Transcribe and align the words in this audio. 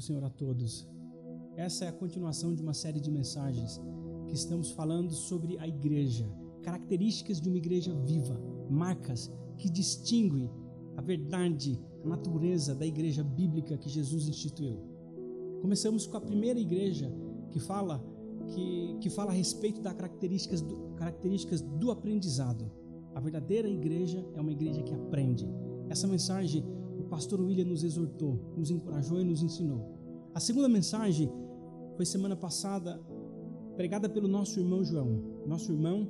do 0.00 0.02
Senhor 0.02 0.24
a 0.24 0.30
todos. 0.30 0.88
Essa 1.56 1.84
é 1.84 1.88
a 1.88 1.92
continuação 1.92 2.54
de 2.54 2.62
uma 2.62 2.72
série 2.72 2.98
de 2.98 3.10
mensagens 3.10 3.78
que 4.26 4.34
estamos 4.34 4.70
falando 4.70 5.12
sobre 5.12 5.58
a 5.58 5.68
igreja, 5.68 6.26
características 6.62 7.38
de 7.38 7.50
uma 7.50 7.58
igreja 7.58 7.94
viva, 7.94 8.40
marcas 8.70 9.30
que 9.58 9.68
distinguem 9.68 10.50
a 10.96 11.02
verdade, 11.02 11.78
a 12.02 12.08
natureza 12.08 12.74
da 12.74 12.86
igreja 12.86 13.22
bíblica 13.22 13.76
que 13.76 13.90
Jesus 13.90 14.26
instituiu. 14.26 14.80
Começamos 15.60 16.06
com 16.06 16.16
a 16.16 16.20
primeira 16.20 16.58
igreja 16.58 17.12
que 17.50 17.60
fala 17.60 18.02
que, 18.54 18.96
que 19.02 19.10
fala 19.10 19.32
a 19.32 19.34
respeito 19.34 19.82
das 19.82 19.92
características 19.92 20.62
do, 20.62 20.94
características 20.96 21.60
do 21.60 21.90
aprendizado. 21.90 22.72
A 23.14 23.20
verdadeira 23.20 23.68
igreja 23.68 24.26
é 24.34 24.40
uma 24.40 24.52
igreja 24.52 24.82
que 24.82 24.94
aprende. 24.94 25.46
Essa 25.90 26.06
mensagem 26.06 26.64
pastor 27.10 27.40
William 27.40 27.64
nos 27.64 27.82
exortou, 27.82 28.38
nos 28.56 28.70
encorajou 28.70 29.20
e 29.20 29.24
nos 29.24 29.42
ensinou. 29.42 29.98
A 30.32 30.38
segunda 30.38 30.68
mensagem 30.68 31.30
foi 31.96 32.06
semana 32.06 32.36
passada 32.36 33.00
pregada 33.76 34.08
pelo 34.08 34.28
nosso 34.28 34.60
irmão 34.60 34.84
João. 34.84 35.20
Nosso 35.44 35.72
irmão 35.72 36.06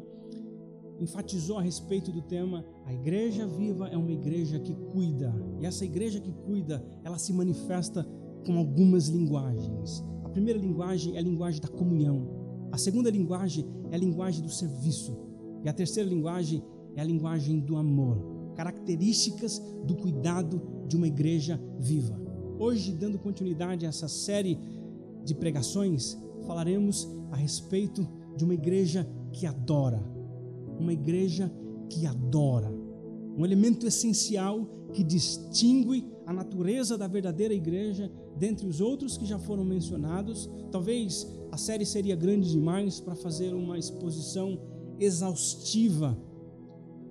enfatizou 1.01 1.57
a 1.57 1.63
respeito 1.63 2.13
do 2.13 2.21
tema 2.21 2.65
a 2.85 2.93
igreja 2.93 3.47
viva 3.47 3.89
é 3.89 3.97
uma 3.97 4.13
igreja 4.13 4.59
que 4.61 4.75
cuida. 4.75 5.35
E 5.59 5.65
essa 5.65 5.85
igreja 5.85 6.21
que 6.21 6.33
cuida, 6.33 6.85
ela 7.03 7.17
se 7.17 7.33
manifesta 7.33 8.07
com 8.45 8.59
algumas 8.59 9.09
linguagens. 9.09 10.05
A 10.23 10.29
primeira 10.29 10.59
linguagem 10.59 11.17
é 11.17 11.19
a 11.19 11.23
linguagem 11.23 11.61
da 11.61 11.69
comunhão. 11.69 12.69
A 12.71 12.77
segunda 12.77 13.11
linguagem 13.11 13.67
é 13.91 13.97
a 13.97 13.99
linguagem 13.99 14.43
do 14.43 14.51
serviço. 14.51 15.17
E 15.65 15.69
a 15.69 15.73
terceira 15.73 16.09
linguagem 16.09 16.63
é 16.95 17.01
a 17.01 17.05
linguagem 17.05 17.59
do 17.59 17.77
amor 17.77 18.40
características 18.55 19.61
do 19.85 19.95
cuidado 19.97 20.63
de 20.87 20.97
uma 20.97 21.07
igreja 21.07 21.61
viva. 21.79 22.21
Hoje, 22.59 22.93
dando 22.93 23.19
continuidade 23.19 23.87
a 23.87 23.89
essa 23.89 24.09
série 24.09 24.59
de 25.25 25.35
pregações, 25.35 26.19
falaremos 26.47 27.09
a 27.31 27.37
respeito 27.37 28.07
de 28.37 28.45
uma 28.45 28.55
igreja 28.55 29.09
que 29.33 29.47
adora. 29.47 30.03
Uma 30.79 30.93
igreja 30.93 31.51
que 31.89 32.07
adora. 32.07 32.71
Um 33.37 33.45
elemento 33.45 33.87
essencial 33.87 34.67
que 34.93 35.03
distingue 35.03 36.07
a 36.27 36.33
natureza 36.33 36.99
da 36.99 37.07
verdadeira 37.07 37.55
igreja 37.55 38.11
dentre 38.37 38.67
os 38.67 38.81
outros 38.81 39.17
que 39.17 39.25
já 39.25 39.39
foram 39.39 39.65
mencionados. 39.65 40.51
Talvez 40.71 41.27
a 41.51 41.57
série 41.57 41.87
seria 41.87 42.17
grande 42.17 42.51
demais 42.51 43.01
para 43.01 43.15
fazer 43.15 43.55
uma 43.55 43.79
exposição 43.79 44.61
exaustiva 44.99 46.17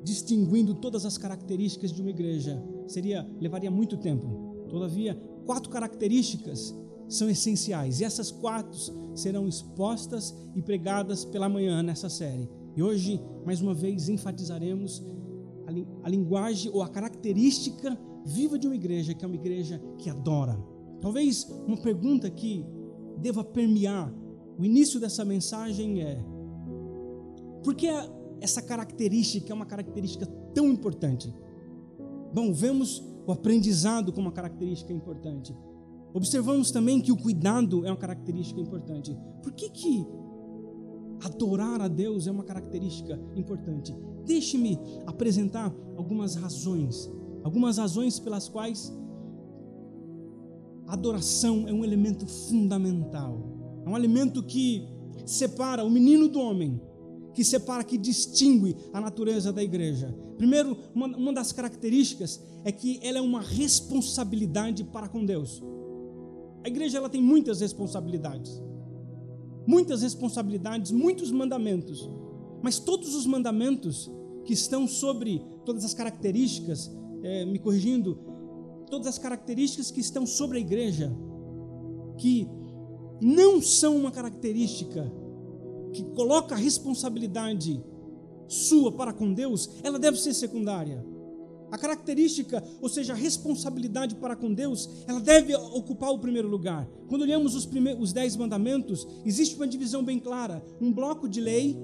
distinguindo 0.03 0.73
todas 0.75 1.05
as 1.05 1.17
características 1.17 1.91
de 1.91 2.01
uma 2.01 2.09
igreja, 2.09 2.61
seria 2.87 3.27
levaria 3.39 3.69
muito 3.69 3.97
tempo. 3.97 4.67
Todavia, 4.69 5.15
quatro 5.45 5.69
características 5.69 6.75
são 7.07 7.29
essenciais 7.29 7.99
e 7.99 8.03
essas 8.03 8.31
quatro 8.31 8.77
serão 9.15 9.47
expostas 9.47 10.35
e 10.55 10.61
pregadas 10.61 11.25
pela 11.25 11.49
manhã 11.49 11.81
nessa 11.81 12.09
série. 12.09 12.49
E 12.75 12.83
hoje, 12.83 13.19
mais 13.45 13.61
uma 13.61 13.73
vez, 13.73 14.09
enfatizaremos 14.09 15.03
a, 15.67 16.07
a 16.07 16.09
linguagem 16.09 16.71
ou 16.73 16.81
a 16.81 16.87
característica 16.87 17.97
viva 18.25 18.59
de 18.59 18.67
uma 18.67 18.75
igreja, 18.75 19.13
que 19.13 19.25
é 19.25 19.27
uma 19.27 19.35
igreja 19.35 19.81
que 19.97 20.09
adora. 20.09 20.57
Talvez 21.01 21.43
uma 21.65 21.77
pergunta 21.77 22.29
que 22.29 22.65
deva 23.17 23.43
permear 23.43 24.13
o 24.57 24.65
início 24.65 24.99
dessa 24.99 25.23
mensagem 25.23 26.01
é: 26.01 26.21
por 27.63 27.73
que 27.73 27.87
essa 28.41 28.61
característica 28.61 29.51
é 29.51 29.55
uma 29.55 29.65
característica 29.65 30.25
tão 30.53 30.67
importante? 30.67 31.33
Bom, 32.33 32.53
vemos 32.53 33.03
o 33.25 33.31
aprendizado 33.31 34.11
como 34.11 34.27
uma 34.27 34.33
característica 34.33 34.93
importante. 34.93 35.55
Observamos 36.13 36.71
também 36.71 36.99
que 36.99 37.11
o 37.11 37.17
cuidado 37.17 37.85
é 37.85 37.89
uma 37.89 37.97
característica 37.97 38.59
importante. 38.59 39.15
Por 39.43 39.53
que, 39.53 39.69
que 39.69 40.05
adorar 41.23 41.81
a 41.81 41.87
Deus 41.87 42.27
é 42.27 42.31
uma 42.31 42.43
característica 42.43 43.19
importante? 43.35 43.95
Deixe-me 44.25 44.79
apresentar 45.05 45.73
algumas 45.95 46.35
razões, 46.35 47.09
algumas 47.43 47.77
razões 47.77 48.19
pelas 48.19 48.49
quais 48.49 48.91
a 50.87 50.93
adoração 50.93 51.67
é 51.67 51.73
um 51.73 51.83
elemento 51.83 52.25
fundamental, 52.25 53.43
é 53.85 53.89
um 53.89 53.95
elemento 53.95 54.41
que 54.41 54.87
separa 55.25 55.83
o 55.83 55.89
menino 55.89 56.27
do 56.27 56.39
homem, 56.39 56.81
que 57.39 57.45
separa, 57.45 57.85
que 57.85 57.97
distingue 57.97 58.75
a 58.91 58.99
natureza 58.99 59.53
da 59.53 59.63
igreja. 59.63 60.13
Primeiro, 60.37 60.77
uma, 60.93 61.07
uma 61.07 61.31
das 61.31 61.53
características 61.53 62.37
é 62.65 62.71
que 62.73 62.99
ela 63.01 63.19
é 63.19 63.21
uma 63.21 63.39
responsabilidade 63.39 64.83
para 64.83 65.07
com 65.07 65.23
Deus. 65.23 65.63
A 66.65 66.67
igreja 66.67 66.97
ela 66.97 67.07
tem 67.07 67.21
muitas 67.21 67.61
responsabilidades, 67.61 68.61
muitas 69.65 70.01
responsabilidades, 70.01 70.91
muitos 70.91 71.31
mandamentos, 71.31 72.09
mas 72.61 72.77
todos 72.77 73.15
os 73.15 73.25
mandamentos 73.25 74.11
que 74.43 74.51
estão 74.51 74.85
sobre 74.85 75.41
todas 75.63 75.85
as 75.85 75.93
características, 75.93 76.91
é, 77.23 77.45
me 77.45 77.57
corrigindo, 77.57 78.19
todas 78.91 79.07
as 79.07 79.17
características 79.17 79.91
que 79.91 80.01
estão 80.01 80.25
sobre 80.25 80.57
a 80.57 80.59
igreja, 80.59 81.09
que 82.17 82.49
não 83.21 83.61
são 83.61 83.95
uma 83.95 84.11
característica 84.11 85.09
que 85.93 86.03
coloca 86.11 86.55
a 86.55 86.57
responsabilidade 86.57 87.83
sua 88.47 88.91
para 88.91 89.13
com 89.13 89.33
Deus, 89.33 89.69
ela 89.83 89.99
deve 89.99 90.17
ser 90.17 90.33
secundária. 90.33 91.05
A 91.71 91.77
característica, 91.77 92.63
ou 92.81 92.89
seja, 92.89 93.13
a 93.13 93.15
responsabilidade 93.15 94.15
para 94.15 94.35
com 94.35 94.51
Deus, 94.51 94.89
ela 95.07 95.19
deve 95.19 95.55
ocupar 95.55 96.09
o 96.09 96.17
primeiro 96.19 96.47
lugar. 96.47 96.89
Quando 97.07 97.21
olhamos 97.21 97.53
os, 97.53 97.65
primeiros, 97.65 98.01
os 98.01 98.13
dez 98.13 98.35
mandamentos, 98.35 99.07
existe 99.23 99.55
uma 99.55 99.67
divisão 99.67 100.03
bem 100.03 100.19
clara: 100.19 100.63
um 100.81 100.91
bloco 100.91 101.29
de 101.29 101.39
lei 101.39 101.77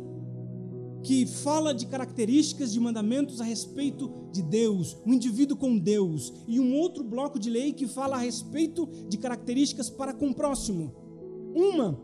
que 1.04 1.28
fala 1.28 1.72
de 1.72 1.86
características 1.86 2.74
de 2.74 2.80
mandamentos 2.80 3.40
a 3.40 3.44
respeito 3.44 4.12
de 4.32 4.42
Deus, 4.42 4.98
um 5.06 5.14
indivíduo 5.14 5.56
com 5.56 5.78
Deus, 5.78 6.34
e 6.48 6.60
um 6.60 6.76
outro 6.76 7.04
bloco 7.04 7.38
de 7.38 7.52
lei 7.52 7.72
que 7.72 7.88
fala 7.88 8.16
a 8.16 8.20
respeito 8.20 8.88
de 9.08 9.20
características 9.20 9.88
para 9.88 10.16
com 10.16 10.30
o 10.30 10.34
próximo. 10.34 10.96
Uma 11.56 11.96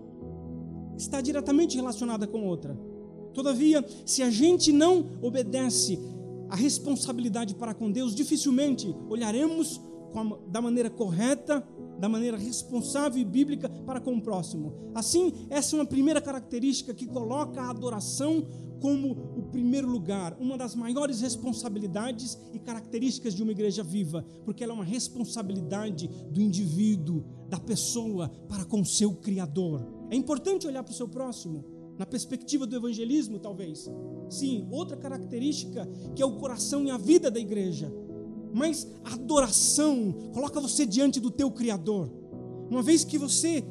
está 1.01 1.21
diretamente 1.21 1.75
relacionada 1.75 2.27
com 2.27 2.45
outra. 2.45 2.77
Todavia, 3.33 3.85
se 4.05 4.21
a 4.21 4.29
gente 4.29 4.71
não 4.71 5.05
obedece 5.21 5.99
a 6.49 6.55
responsabilidade 6.55 7.55
para 7.55 7.73
com 7.73 7.91
Deus, 7.91 8.13
dificilmente 8.13 8.93
olharemos 9.09 9.79
da 10.47 10.61
maneira 10.61 10.89
correta, 10.89 11.65
da 11.97 12.09
maneira 12.09 12.35
responsável 12.37 13.21
e 13.21 13.23
bíblica 13.23 13.69
para 13.69 14.01
com 14.01 14.15
o 14.15 14.21
próximo. 14.21 14.73
Assim, 14.93 15.31
essa 15.49 15.75
é 15.75 15.79
uma 15.79 15.85
primeira 15.85 16.19
característica 16.19 16.93
que 16.93 17.05
coloca 17.05 17.61
a 17.61 17.69
adoração 17.69 18.45
como 18.81 19.11
o 19.37 19.43
primeiro 19.43 19.87
lugar, 19.87 20.35
uma 20.39 20.57
das 20.57 20.75
maiores 20.75 21.21
responsabilidades 21.21 22.37
e 22.51 22.57
características 22.57 23.35
de 23.35 23.43
uma 23.43 23.51
igreja 23.51 23.83
viva, 23.83 24.25
porque 24.43 24.63
ela 24.63 24.73
é 24.73 24.75
uma 24.75 24.83
responsabilidade 24.83 26.09
do 26.31 26.41
indivíduo, 26.41 27.23
da 27.47 27.59
pessoa 27.59 28.29
para 28.49 28.65
com 28.65 28.83
seu 28.83 29.13
Criador. 29.13 30.00
É 30.11 30.15
importante 30.15 30.67
olhar 30.67 30.83
para 30.83 30.91
o 30.91 30.95
seu 30.95 31.07
próximo, 31.07 31.63
na 31.97 32.05
perspectiva 32.05 32.67
do 32.67 32.75
evangelismo, 32.75 33.39
talvez. 33.39 33.89
Sim, 34.29 34.67
outra 34.69 34.97
característica 34.97 35.87
que 36.13 36.21
é 36.21 36.25
o 36.25 36.35
coração 36.35 36.83
e 36.83 36.91
a 36.91 36.97
vida 36.97 37.31
da 37.31 37.39
igreja. 37.39 37.89
Mas 38.53 38.85
a 39.05 39.13
adoração 39.13 40.11
coloca 40.33 40.59
você 40.59 40.85
diante 40.85 41.21
do 41.21 41.31
teu 41.31 41.49
Criador. 41.49 42.11
Uma 42.69 42.81
vez 42.81 43.05
que 43.05 43.17
você 43.17 43.63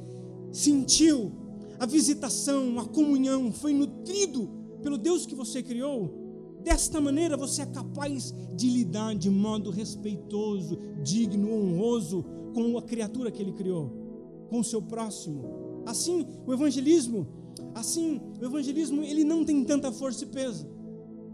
sentiu 0.50 1.30
a 1.78 1.84
visitação, 1.84 2.78
a 2.78 2.86
comunhão, 2.86 3.52
foi 3.52 3.74
nutrido 3.74 4.48
pelo 4.82 4.96
Deus 4.96 5.26
que 5.26 5.34
você 5.34 5.62
criou, 5.62 6.58
desta 6.62 7.02
maneira 7.02 7.36
você 7.36 7.60
é 7.62 7.66
capaz 7.66 8.34
de 8.56 8.70
lidar 8.70 9.14
de 9.14 9.28
modo 9.28 9.70
respeitoso, 9.70 10.78
digno, 11.02 11.52
honroso 11.52 12.24
com 12.54 12.78
a 12.78 12.82
criatura 12.82 13.30
que 13.30 13.42
ele 13.42 13.52
criou, 13.52 13.92
com 14.48 14.60
o 14.60 14.64
seu 14.64 14.80
próximo. 14.80 15.69
Assim, 15.90 16.24
o 16.46 16.52
evangelismo, 16.52 17.26
assim, 17.74 18.20
o 18.40 18.44
evangelismo, 18.44 19.02
ele 19.02 19.24
não 19.24 19.44
tem 19.44 19.64
tanta 19.64 19.90
força 19.90 20.22
e 20.22 20.28
peso. 20.28 20.68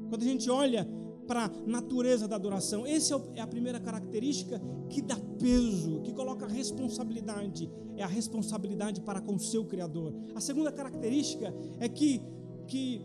Quando 0.09 0.23
a 0.23 0.25
gente 0.25 0.49
olha 0.49 0.89
para 1.27 1.45
a 1.45 1.51
natureza 1.67 2.27
da 2.27 2.37
adoração, 2.37 2.87
essa 2.87 3.15
é, 3.35 3.41
é 3.41 3.41
a 3.43 3.47
primeira 3.47 3.79
característica 3.79 4.59
que 4.89 5.03
dá 5.03 5.17
peso, 5.39 6.01
que 6.03 6.13
coloca 6.15 6.47
responsabilidade, 6.47 7.71
é 7.97 8.03
a 8.03 8.07
responsabilidade 8.07 9.03
para 9.03 9.21
com 9.21 9.35
o 9.35 9.39
seu 9.39 9.65
Criador. 9.67 10.15
A 10.35 10.41
segunda 10.41 10.73
característica 10.73 11.53
é 11.79 11.87
que, 11.87 12.23
que 12.67 13.05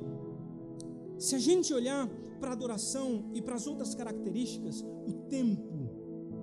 se 1.17 1.35
a 1.35 1.39
gente 1.39 1.73
olhar 1.73 2.07
para 2.39 2.51
a 2.51 2.53
adoração 2.53 3.25
e 3.33 3.41
para 3.41 3.55
as 3.55 3.67
outras 3.67 3.93
características, 3.93 4.85
o 5.05 5.11
tempo, 5.27 5.89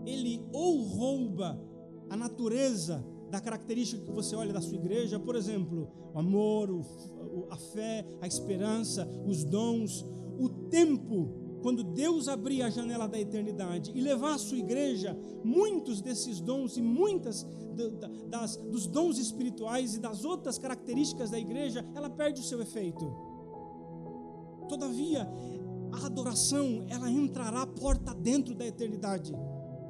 ele 0.05 0.45
ou 0.53 0.83
rouba 0.83 1.59
a 2.11 2.17
natureza 2.17 3.03
da 3.31 3.41
característica 3.41 4.03
que 4.03 4.11
você 4.11 4.35
olha 4.35 4.53
da 4.53 4.61
sua 4.61 4.77
igreja, 4.77 5.19
por 5.19 5.37
exemplo, 5.37 5.91
o 6.15 6.19
amor, 6.19 6.71
o, 6.71 7.47
a 7.51 7.57
fé, 7.57 8.05
a 8.21 8.27
esperança, 8.27 9.09
os 9.27 9.45
dons, 9.45 10.05
o 10.39 10.49
tempo, 10.71 11.49
quando 11.63 11.83
Deus 11.83 12.29
abrir 12.29 12.63
a 12.63 12.71
janela 12.71 13.09
da 13.09 13.19
eternidade 13.19 13.93
e 13.95 14.01
levar 14.01 14.35
a 14.35 14.39
sua 14.39 14.59
igreja 14.59 15.19
muitos 15.45 16.01
desses 16.01 16.41
dons 16.41 16.77
e 16.77 16.83
muitas 16.83 17.47
das, 18.29 18.57
dos 18.57 18.87
dons 18.87 19.19
espirituais 19.19 19.95
e 19.95 20.01
das 20.01 20.25
outras 20.25 20.59
características 20.59 21.31
da 21.31 21.39
igreja, 21.39 21.85
ela 21.95 22.11
perde 22.11 22.41
o 22.41 22.45
seu 22.45 22.61
efeito. 22.61 23.05
Todavia, 24.69 25.29
a 25.93 26.07
adoração, 26.07 26.85
ela 26.89 27.11
entrará 27.11 27.67
porta 27.67 28.15
dentro 28.15 28.55
da 28.55 28.67
eternidade. 28.67 29.33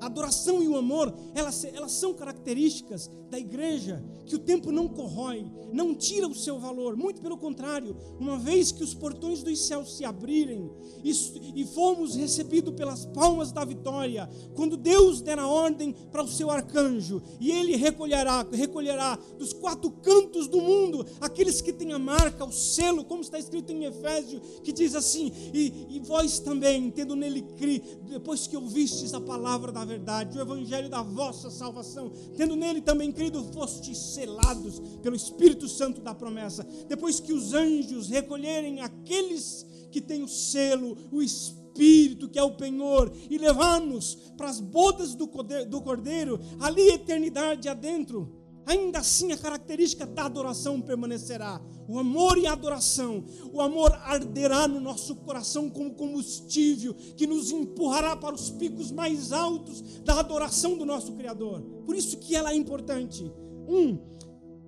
A 0.00 0.06
adoração 0.06 0.62
e 0.62 0.68
o 0.68 0.76
amor, 0.76 1.12
elas, 1.34 1.64
elas 1.64 1.92
são 1.92 2.14
características 2.14 3.10
da 3.30 3.38
igreja 3.38 4.02
que 4.26 4.36
o 4.36 4.38
tempo 4.38 4.70
não 4.70 4.86
corrói, 4.86 5.46
não 5.72 5.94
tira 5.94 6.28
o 6.28 6.34
seu 6.34 6.58
valor, 6.58 6.96
muito 6.96 7.20
pelo 7.20 7.38
contrário, 7.38 7.96
uma 8.20 8.38
vez 8.38 8.70
que 8.70 8.84
os 8.84 8.94
portões 8.94 9.42
dos 9.42 9.66
céus 9.66 9.96
se 9.96 10.04
abrirem 10.04 10.70
e, 11.02 11.10
e 11.54 11.66
fomos 11.66 12.14
recebidos 12.14 12.74
pelas 12.74 13.06
palmas 13.06 13.52
da 13.52 13.64
vitória, 13.64 14.28
quando 14.54 14.76
Deus 14.76 15.22
der 15.22 15.38
a 15.38 15.46
ordem 15.46 15.94
para 16.12 16.22
o 16.22 16.28
seu 16.28 16.50
arcanjo, 16.50 17.22
e 17.40 17.50
ele 17.50 17.74
recolherá, 17.76 18.46
recolherá 18.52 19.18
dos 19.38 19.52
quatro 19.54 19.90
cantos 19.90 20.46
do 20.46 20.60
mundo 20.60 21.06
aqueles 21.20 21.62
que 21.62 21.72
têm 21.72 21.92
a 21.92 21.98
marca, 21.98 22.44
o 22.44 22.52
selo, 22.52 23.04
como 23.04 23.22
está 23.22 23.38
escrito 23.38 23.72
em 23.72 23.84
Efésio, 23.84 24.40
que 24.62 24.72
diz 24.72 24.94
assim: 24.94 25.32
e, 25.54 25.96
e 25.96 26.00
vós 26.00 26.38
também, 26.38 26.90
tendo 26.90 27.16
nele 27.16 27.42
crido, 27.56 27.86
depois 28.08 28.46
que 28.46 28.56
ouvistes 28.56 29.14
a 29.14 29.20
palavra 29.20 29.72
da 29.72 29.84
verdade, 29.88 30.38
o 30.38 30.40
evangelho 30.40 30.88
da 30.88 31.02
vossa 31.02 31.50
salvação, 31.50 32.12
tendo 32.36 32.54
nele 32.54 32.80
também 32.80 33.10
crido, 33.10 33.42
fostes 33.52 33.98
selados 33.98 34.78
pelo 35.02 35.16
Espírito 35.16 35.68
Santo 35.68 36.00
da 36.00 36.14
promessa. 36.14 36.64
Depois 36.86 37.18
que 37.18 37.32
os 37.32 37.54
anjos 37.54 38.08
recolherem 38.08 38.80
aqueles 38.80 39.66
que 39.90 40.00
têm 40.00 40.22
o 40.22 40.28
selo, 40.28 40.96
o 41.10 41.22
Espírito, 41.22 42.28
que 42.28 42.38
é 42.38 42.42
o 42.42 42.56
penhor, 42.56 43.10
e 43.30 43.38
levar-nos 43.38 44.14
para 44.36 44.48
as 44.48 44.60
bodas 44.60 45.14
do 45.14 45.26
Cordeiro, 45.26 46.38
ali 46.60 46.88
eternidade 46.90 47.68
adentro 47.68 48.37
ainda 48.68 48.98
assim 48.98 49.32
a 49.32 49.38
característica 49.38 50.04
da 50.04 50.26
adoração 50.26 50.78
permanecerá. 50.78 51.58
O 51.88 51.98
amor 51.98 52.36
e 52.36 52.46
a 52.46 52.52
adoração, 52.52 53.24
o 53.50 53.62
amor 53.62 53.90
arderá 54.02 54.68
no 54.68 54.78
nosso 54.78 55.16
coração 55.16 55.70
como 55.70 55.94
combustível 55.94 56.92
que 57.16 57.26
nos 57.26 57.50
empurrará 57.50 58.14
para 58.14 58.34
os 58.34 58.50
picos 58.50 58.90
mais 58.90 59.32
altos 59.32 59.80
da 60.04 60.20
adoração 60.20 60.76
do 60.76 60.84
nosso 60.84 61.12
Criador. 61.12 61.62
Por 61.86 61.96
isso 61.96 62.18
que 62.18 62.36
ela 62.36 62.52
é 62.52 62.54
importante. 62.54 63.32
Um, 63.66 63.98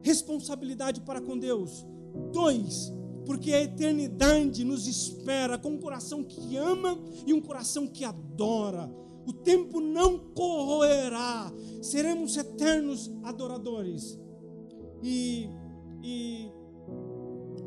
responsabilidade 0.00 1.02
para 1.02 1.20
com 1.20 1.38
Deus. 1.38 1.84
Dois, 2.32 2.90
porque 3.26 3.52
a 3.52 3.62
eternidade 3.62 4.64
nos 4.64 4.86
espera 4.86 5.58
com 5.58 5.72
um 5.72 5.78
coração 5.78 6.24
que 6.24 6.56
ama 6.56 6.98
e 7.26 7.34
um 7.34 7.40
coração 7.40 7.86
que 7.86 8.02
adora 8.02 8.90
o 9.30 9.32
tempo 9.32 9.80
não 9.80 10.18
corroerá, 10.18 11.52
seremos 11.80 12.36
eternos 12.36 13.08
adoradores. 13.22 14.18
E, 15.02 15.48
e 16.02 16.50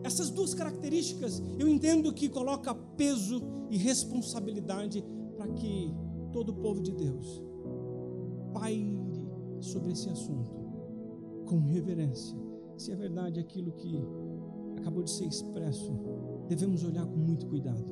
essas 0.04 0.30
duas 0.30 0.54
características 0.54 1.42
eu 1.57 1.68
entendo 1.69 2.12
que 2.12 2.27
coloca 2.27 2.75
peso 2.75 3.42
e 3.69 3.77
responsabilidade 3.77 5.04
para 5.38 5.48
que 5.48 5.94
todo 6.33 6.50
o 6.50 6.56
povo 6.56 6.81
de 6.81 6.92
Deus 6.92 7.42
paire 8.54 9.00
sobre 9.62 9.94
esse 9.94 10.09
assunto 10.09 10.51
com 11.45 11.62
reverência. 11.62 12.38
Se 12.77 12.92
é 12.92 12.95
verdade 12.95 13.39
aquilo 13.39 13.71
que 13.71 14.06
acabou 14.80 15.01
de 15.01 15.12
ser 15.12 15.25
expresso, 15.27 15.94
devemos 16.50 16.83
olhar 16.83 17.06
com 17.06 17.16
muito 17.16 17.48
cuidado. 17.48 17.86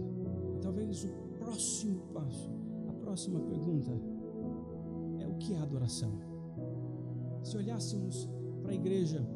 Talvez 0.61 1.05
o 1.05 1.09
próximo 1.39 2.01
passo 2.13 2.60
próxima 3.11 3.41
pergunta 3.41 3.91
é 5.19 5.27
o 5.27 5.35
que 5.35 5.53
é 5.53 5.57
adoração? 5.57 6.13
Se 7.43 7.57
olhássemos 7.57 8.29
para 8.61 8.71
a 8.71 8.73
igreja 8.73 9.27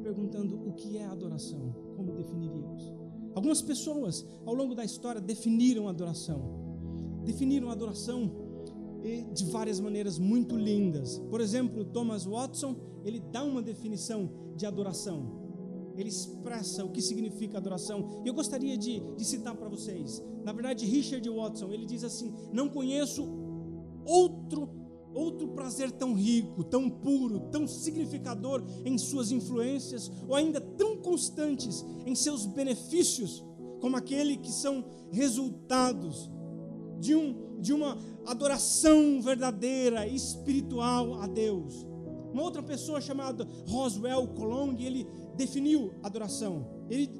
perguntando 0.00 0.54
o 0.64 0.72
que 0.74 0.96
é 0.96 1.04
adoração, 1.06 1.74
como 1.96 2.12
definiríamos? 2.12 2.94
Algumas 3.34 3.60
pessoas 3.60 4.24
ao 4.46 4.54
longo 4.54 4.76
da 4.76 4.84
história 4.84 5.20
definiram 5.20 5.88
adoração. 5.88 6.40
Definiram 7.24 7.68
adoração 7.68 8.30
de 9.32 9.44
várias 9.46 9.80
maneiras 9.80 10.16
muito 10.16 10.56
lindas. 10.56 11.18
Por 11.30 11.40
exemplo, 11.40 11.84
Thomas 11.84 12.26
Watson, 12.26 12.76
ele 13.04 13.18
dá 13.18 13.42
uma 13.42 13.60
definição 13.60 14.30
de 14.54 14.66
adoração 14.66 15.39
ele 15.96 16.08
expressa 16.08 16.84
o 16.84 16.90
que 16.90 17.02
significa 17.02 17.58
adoração. 17.58 18.22
E 18.24 18.28
eu 18.28 18.34
gostaria 18.34 18.76
de, 18.76 19.00
de 19.16 19.24
citar 19.24 19.54
para 19.54 19.68
vocês. 19.68 20.22
Na 20.44 20.52
verdade, 20.52 20.86
Richard 20.86 21.28
Watson, 21.28 21.72
ele 21.72 21.86
diz 21.86 22.04
assim: 22.04 22.32
Não 22.52 22.68
conheço 22.68 23.28
outro 24.04 24.80
outro 25.12 25.48
prazer 25.48 25.90
tão 25.90 26.14
rico, 26.14 26.62
tão 26.62 26.88
puro, 26.88 27.40
tão 27.50 27.66
significador 27.66 28.64
em 28.84 28.96
suas 28.96 29.32
influências, 29.32 30.10
ou 30.28 30.34
ainda 30.34 30.60
tão 30.60 30.96
constantes 30.96 31.84
em 32.06 32.14
seus 32.14 32.46
benefícios, 32.46 33.44
como 33.80 33.96
aquele 33.96 34.36
que 34.36 34.52
são 34.52 34.84
resultados 35.10 36.30
de, 37.00 37.14
um, 37.14 37.60
de 37.60 37.72
uma 37.72 37.98
adoração 38.26 39.20
verdadeira, 39.20 40.06
espiritual 40.06 41.20
a 41.20 41.26
Deus. 41.26 41.89
Uma 42.32 42.42
outra 42.42 42.62
pessoa 42.62 43.00
chamada 43.00 43.46
Roswell 43.66 44.28
Colong, 44.28 44.76
ele 44.82 45.06
definiu 45.36 45.92
adoração. 46.02 46.66
Ele, 46.88 47.10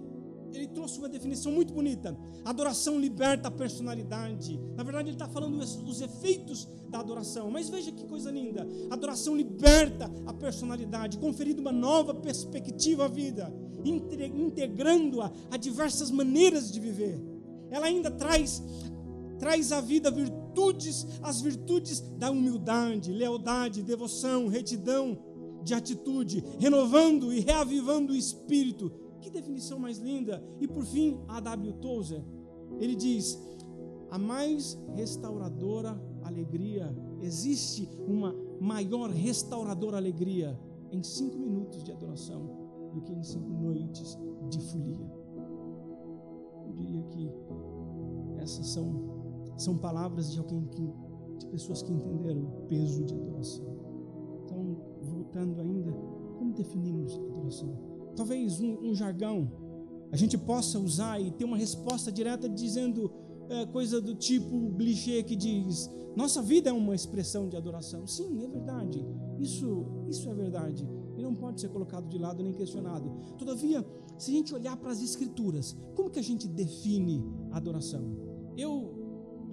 ele 0.53 0.69
trouxe 0.69 0.99
uma 0.99 1.09
definição 1.09 1.53
muito 1.53 1.73
bonita. 1.73 2.17
Adoração 2.45 2.99
liberta 2.99 3.49
a 3.49 3.51
personalidade. 3.51 4.59
Na 4.77 4.83
verdade, 4.83 5.09
ele 5.09 5.17
está 5.17 5.29
falando 5.29 5.59
os 5.59 6.01
efeitos 6.01 6.69
da 6.89 7.01
adoração. 7.01 7.51
Mas 7.51 7.69
veja 7.69 7.93
que 7.93 8.05
coisa 8.05 8.31
linda. 8.31 8.67
Adoração 8.91 9.37
liberta 9.37 10.11
a 10.27 10.33
personalidade, 10.33 11.19
conferindo 11.19 11.61
uma 11.61 11.73
nova 11.73 12.15
perspectiva 12.15 13.05
à 13.05 13.09
vida, 13.09 13.53
integrando-a 13.85 15.33
a 15.51 15.57
diversas 15.57 16.11
maneiras 16.11 16.71
de 16.71 16.81
viver. 16.81 17.21
Ela 17.71 17.87
ainda 17.87 18.11
traz 18.11 18.63
traz 19.41 19.73
à 19.73 19.81
vida 19.81 20.11
virtudes, 20.11 21.07
as 21.23 21.41
virtudes 21.41 21.99
da 22.19 22.31
humildade, 22.31 23.13
lealdade, 23.13 23.83
devoção, 23.83 24.47
retidão, 24.47 25.19
de 25.65 25.75
atitude, 25.75 26.45
renovando 26.59 27.33
e 27.33 27.41
reavivando 27.41 28.13
o 28.13 28.17
espírito. 28.17 28.93
Que 29.21 29.31
definição 29.31 29.79
mais 29.79 29.99
linda! 29.99 30.43
E 30.61 30.69
por 30.69 30.85
fim, 30.85 31.19
A.W. 31.27 31.73
Tozer, 31.75 32.23
ele 32.79 32.95
diz: 32.95 33.39
a 34.11 34.19
mais 34.19 34.79
restauradora 34.95 36.01
alegria, 36.23 36.95
existe 37.23 37.89
uma 38.07 38.35
maior 38.61 39.11
restauradora 39.11 39.97
alegria 39.97 40.59
em 40.93 41.03
cinco 41.03 41.39
minutos 41.39 41.83
de 41.83 41.93
adoração 41.93 42.91
do 42.93 43.01
que 43.01 43.13
em 43.13 43.23
cinco 43.23 43.49
noites 43.49 44.19
de 44.49 44.61
folia. 44.61 45.21
Eu 46.67 46.73
diria 46.73 47.03
que 47.05 47.31
essas 48.39 48.67
são, 48.69 49.10
são 49.63 49.77
palavras 49.77 50.33
de 50.33 50.39
alguém 50.39 50.65
que, 50.67 50.93
de 51.39 51.47
pessoas 51.47 51.83
que 51.83 51.93
entenderam 51.93 52.43
o 52.43 52.67
peso 52.69 53.05
de 53.05 53.15
adoração 53.15 53.71
voltando 55.31 55.61
ainda, 55.61 55.93
como 56.39 56.53
definimos 56.53 57.15
adoração? 57.15 57.79
Talvez 58.17 58.61
um, 58.61 58.91
um 58.91 58.95
jargão 58.95 59.51
a 60.13 60.17
gente 60.17 60.37
possa 60.37 60.79
usar 60.79 61.21
e 61.21 61.31
ter 61.31 61.45
uma 61.45 61.57
resposta 61.57 62.11
direta 62.11 62.49
dizendo 62.49 63.11
é, 63.49 63.67
coisa 63.67 64.01
do 64.01 64.15
tipo 64.15 64.75
clichê 64.75 65.23
que 65.23 65.37
diz: 65.37 65.89
nossa 66.17 66.43
vida 66.43 66.71
é 66.71 66.73
uma 66.73 66.95
expressão 66.95 67.49
de 67.49 67.57
adoração. 67.57 68.07
Sim, 68.07 68.43
é 68.43 68.49
verdade. 68.49 69.07
Isso, 69.39 69.87
isso 70.09 70.29
é 70.29 70.35
verdade. 70.35 70.89
E 71.17 71.23
não 71.23 71.35
pode 71.35 71.61
ser 71.61 71.69
colocado 71.69 72.09
de 72.09 72.19
lado 72.19 72.43
nem 72.43 72.53
questionado. 72.53 73.11
Todavia, 73.39 73.87
se 74.19 74.31
a 74.31 74.35
gente 74.35 74.55
olhar 74.55 74.77
para 74.77 74.91
as 74.91 75.03
Escrituras, 75.03 75.77
como 75.95 76.11
que 76.11 76.19
a 76.19 76.23
gente 76.23 76.49
define 76.49 77.25
adoração? 77.53 78.03
Eu 78.57 79.00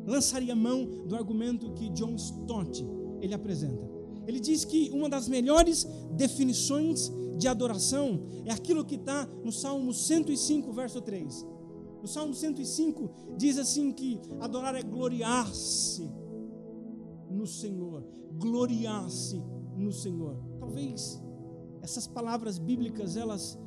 lançaria 0.08 0.56
mão 0.56 0.86
do 1.06 1.16
argumento 1.16 1.74
que 1.74 1.90
John 1.90 2.16
Stott 2.16 2.84
ele 3.22 3.34
apresenta. 3.34 3.88
Ele 4.26 4.40
diz 4.40 4.66
que 4.66 4.90
uma 4.92 5.08
das 5.08 5.28
melhores 5.28 5.86
definições 6.12 7.12
de 7.38 7.48
adoração 7.48 8.22
é 8.46 8.52
aquilo 8.52 8.84
que 8.84 8.96
está 8.96 9.26
no 9.44 9.52
Salmo 9.52 9.94
105, 9.94 10.72
verso 10.72 11.02
3. 11.02 11.46
O 12.02 12.08
Salmo 12.08 12.34
105 12.34 13.10
diz 13.38 13.58
assim 13.58 13.92
que 13.92 14.20
adorar 14.40 14.76
é 14.76 14.82
gloriar-se 14.82 16.10
no 17.30 17.46
Senhor, 17.46 18.04
gloriar-se 18.34 19.42
no 19.76 19.92
Senhor. 19.92 20.38
Talvez 20.60 21.22
essas 21.82 22.08
palavras 22.08 22.58
bíblicas 22.58 23.16
elas 23.16 23.58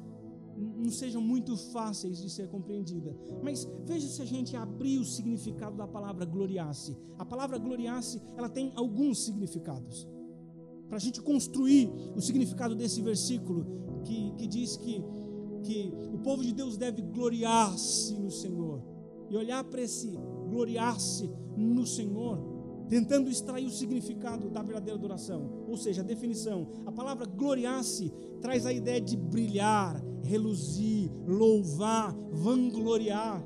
não 0.61 0.91
sejam 0.91 1.23
muito 1.23 1.57
fáceis 1.57 2.21
de 2.21 2.29
ser 2.29 2.49
compreendidas. 2.49 3.15
Mas 3.43 3.67
veja 3.85 4.07
se 4.09 4.21
a 4.23 4.25
gente 4.25 4.57
abrir 4.57 4.99
o 4.99 5.05
significado 5.05 5.77
da 5.77 5.87
palavra 5.87 6.25
gloriar-se. 6.25 6.97
A 7.19 7.25
palavra 7.25 7.59
gloriar-se, 7.59 8.21
ela 8.37 8.49
tem 8.49 8.73
alguns 8.77 9.25
significados 9.25 10.07
para 10.91 10.97
a 10.97 11.01
gente 11.01 11.23
construir 11.23 11.89
o 12.17 12.21
significado 12.21 12.75
desse 12.75 13.01
versículo 13.01 13.65
que, 14.05 14.33
que 14.33 14.47
diz 14.49 14.77
que, 14.77 15.01
que 15.63 15.95
o 16.13 16.19
povo 16.19 16.43
de 16.43 16.53
Deus 16.53 16.77
deve 16.77 17.01
gloriar-se 17.01 18.15
no 18.19 18.31
Senhor. 18.31 18.83
e 19.31 19.37
olhar 19.37 19.63
para 19.63 19.81
esse 19.81 20.19
gloriar-se 20.49 21.31
no 21.57 21.87
Senhor, 21.87 22.39
tentando 22.91 23.31
extrair 23.31 23.67
o 23.67 23.71
significado 23.71 24.51
da 24.51 24.63
verdadeira 24.63 24.99
adoração, 24.99 25.49
ou 25.69 25.77
seja, 25.77 26.03
a 26.03 26.05
definição. 26.05 26.67
A 26.85 26.91
palavra 26.91 27.25
gloriar-se 27.25 28.13
traz 28.43 28.67
a 28.67 28.73
ideia 28.73 29.01
de 29.01 29.17
brilhar, 29.17 30.03
reluzir, 30.25 31.09
louvar, 31.25 32.13
vangloriar, 32.33 33.41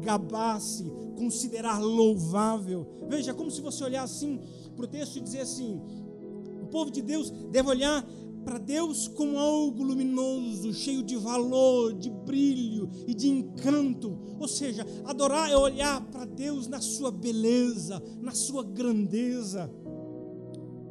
gabar-se, 0.00 0.84
considerar 1.16 1.80
louvável. 1.80 2.86
Veja, 3.08 3.32
é 3.32 3.34
como 3.34 3.50
se 3.50 3.60
você 3.60 3.82
olhar 3.82 4.04
assim 4.04 4.40
para 4.76 4.84
o 4.84 4.88
texto 4.88 5.16
e 5.16 5.20
dizer 5.20 5.40
assim: 5.40 5.82
o 6.62 6.66
povo 6.68 6.88
de 6.88 7.02
Deus 7.02 7.30
deve 7.50 7.68
olhar 7.68 8.06
para 8.44 8.58
Deus 8.58 9.08
como 9.08 9.38
algo 9.38 9.82
luminoso, 9.82 10.72
cheio 10.72 11.02
de 11.02 11.16
valor, 11.16 11.94
de 11.94 12.10
brilho 12.10 12.88
e 13.06 13.14
de 13.14 13.28
encanto. 13.28 14.18
Ou 14.38 14.46
seja, 14.46 14.86
adorar 15.04 15.50
é 15.50 15.56
olhar 15.56 16.00
para 16.10 16.24
Deus 16.24 16.68
na 16.68 16.80
sua 16.80 17.10
beleza, 17.10 18.02
na 18.20 18.32
sua 18.32 18.62
grandeza. 18.62 19.70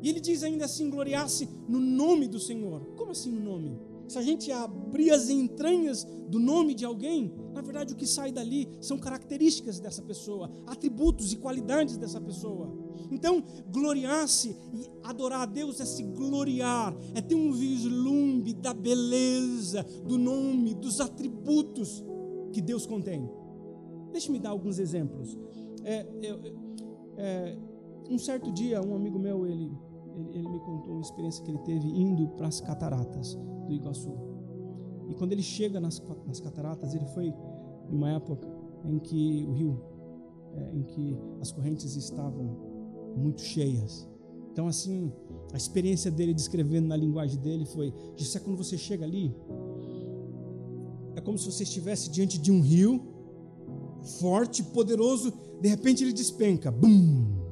E 0.02 0.10
ele 0.10 0.20
diz 0.20 0.44
ainda 0.44 0.66
assim: 0.66 0.90
gloriar-se 0.90 1.48
no 1.68 1.80
nome 1.80 2.28
do 2.28 2.40
Senhor. 2.40 2.82
Como 2.98 3.12
assim 3.12 3.32
no 3.32 3.42
nome? 3.42 3.93
Se 4.08 4.18
a 4.18 4.22
gente 4.22 4.52
abrir 4.52 5.12
as 5.12 5.30
entranhas 5.30 6.06
do 6.28 6.40
nome 6.40 6.74
de 6.74 6.86
alguém, 6.86 7.34
na 7.54 7.62
verdade 7.62 7.94
o 7.94 7.96
que 7.96 8.06
sai 8.06 8.32
dali 8.32 8.68
são 8.82 8.98
características 8.98 9.80
dessa 9.80 10.02
pessoa, 10.02 10.52
atributos 10.68 11.32
e 11.32 11.38
qualidades 11.38 11.98
dessa 11.98 12.20
pessoa. 12.20 12.72
Então, 13.12 13.44
gloriar-se 13.72 14.56
e 14.74 14.90
adorar 15.04 15.42
a 15.42 15.46
Deus 15.46 15.80
é 15.80 15.86
se 15.86 16.04
gloriar, 16.04 16.96
é 17.14 17.22
ter 17.22 17.36
um 17.36 17.52
vislumbre 17.52 18.54
da 18.54 18.74
beleza, 18.74 19.84
do 20.06 20.18
nome, 20.18 20.74
dos 20.74 21.00
atributos 21.00 22.04
que 22.52 22.62
Deus 22.62 22.86
contém. 22.86 23.30
Deixe-me 24.12 24.40
dar 24.40 24.50
alguns 24.50 24.80
exemplos. 24.80 25.38
É, 25.84 26.06
é, 27.18 27.58
um 28.10 28.18
certo 28.18 28.52
dia, 28.52 28.82
um 28.82 28.96
amigo 28.96 29.18
meu, 29.20 29.46
ele, 29.48 29.72
ele, 30.16 30.30
ele 30.38 30.50
me 30.50 30.60
contou 30.60 30.94
uma 30.94 31.02
experiência 31.02 31.44
que 31.44 31.52
ele 31.52 31.60
teve 31.60 31.88
indo 31.88 32.28
para 32.30 32.48
as 32.48 32.62
cataratas 32.62 33.36
do 33.68 33.74
Iguaçu. 33.74 34.14
E 35.10 35.14
quando 35.16 35.32
ele 35.34 35.44
chega 35.44 35.80
nas, 35.80 36.02
nas 36.26 36.40
cataratas, 36.40 36.94
ele 36.94 37.06
foi 37.08 37.34
em 37.90 37.96
uma 37.96 38.12
época 38.12 38.48
em 38.86 39.00
que 39.00 39.46
o 39.48 39.52
rio, 39.54 39.82
é, 40.54 40.72
em 40.74 40.84
que 40.84 41.18
as 41.42 41.52
correntes 41.52 41.96
estavam 41.96 42.58
muito 43.16 43.42
cheias. 43.42 44.08
Então, 44.52 44.68
assim, 44.68 45.12
a 45.52 45.58
experiência 45.58 46.12
dele 46.12 46.34
descrevendo 46.34 46.88
na 46.88 46.96
linguagem 46.96 47.40
dele 47.40 47.66
foi: 47.66 47.94
Gissé, 48.16 48.40
quando 48.40 48.58
você 48.58 48.78
chega 48.78 49.04
ali, 49.04 49.36
é 51.16 51.22
como 51.22 51.38
se 51.38 51.52
você 51.52 51.64
estivesse 51.64 52.10
diante 52.10 52.38
de 52.38 52.52
um 52.52 52.62
rio 52.62 53.02
forte, 54.20 54.64
poderoso, 54.64 55.34
de 55.62 55.70
repente 55.70 56.04
ele 56.04 56.14
despenca, 56.14 56.70
bum! 56.70 57.43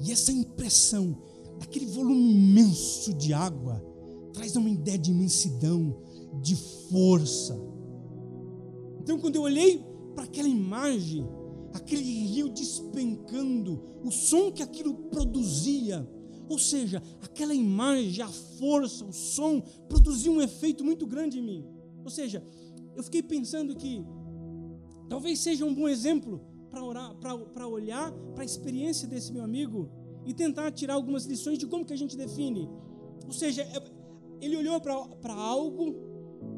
E 0.00 0.12
essa 0.12 0.32
impressão 0.32 1.16
daquele 1.58 1.86
volume 1.86 2.32
imenso 2.32 3.14
de 3.14 3.32
água 3.32 3.82
traz 4.32 4.54
uma 4.56 4.68
ideia 4.68 4.98
de 4.98 5.10
imensidão, 5.10 6.02
de 6.42 6.54
força. 6.90 7.58
Então, 9.00 9.18
quando 9.18 9.36
eu 9.36 9.42
olhei 9.42 9.82
para 10.14 10.24
aquela 10.24 10.48
imagem, 10.48 11.26
aquele 11.72 12.02
rio 12.02 12.48
despencando, 12.48 13.82
o 14.04 14.10
som 14.10 14.52
que 14.52 14.62
aquilo 14.62 14.94
produzia, 15.10 16.08
ou 16.48 16.58
seja, 16.58 17.02
aquela 17.22 17.54
imagem, 17.54 18.22
a 18.22 18.28
força, 18.28 19.04
o 19.04 19.12
som, 19.12 19.60
produzia 19.88 20.30
um 20.30 20.40
efeito 20.40 20.84
muito 20.84 21.06
grande 21.06 21.38
em 21.38 21.42
mim. 21.42 21.64
Ou 22.04 22.10
seja, 22.10 22.44
eu 22.94 23.02
fiquei 23.02 23.22
pensando 23.22 23.74
que 23.74 24.04
talvez 25.08 25.38
seja 25.38 25.64
um 25.64 25.74
bom 25.74 25.88
exemplo 25.88 26.40
para 27.52 27.68
olhar 27.68 28.12
para 28.34 28.42
a 28.42 28.44
experiência 28.44 29.08
desse 29.08 29.32
meu 29.32 29.42
amigo 29.42 29.88
e 30.24 30.34
tentar 30.34 30.70
tirar 30.72 30.94
algumas 30.94 31.24
lições 31.24 31.58
de 31.58 31.66
como 31.66 31.84
que 31.84 31.92
a 31.92 31.96
gente 31.96 32.16
define. 32.16 32.68
Ou 33.24 33.32
seja, 33.32 33.62
é, 33.62 33.82
ele 34.40 34.56
olhou 34.56 34.80
para 34.80 35.34
algo 35.34 35.94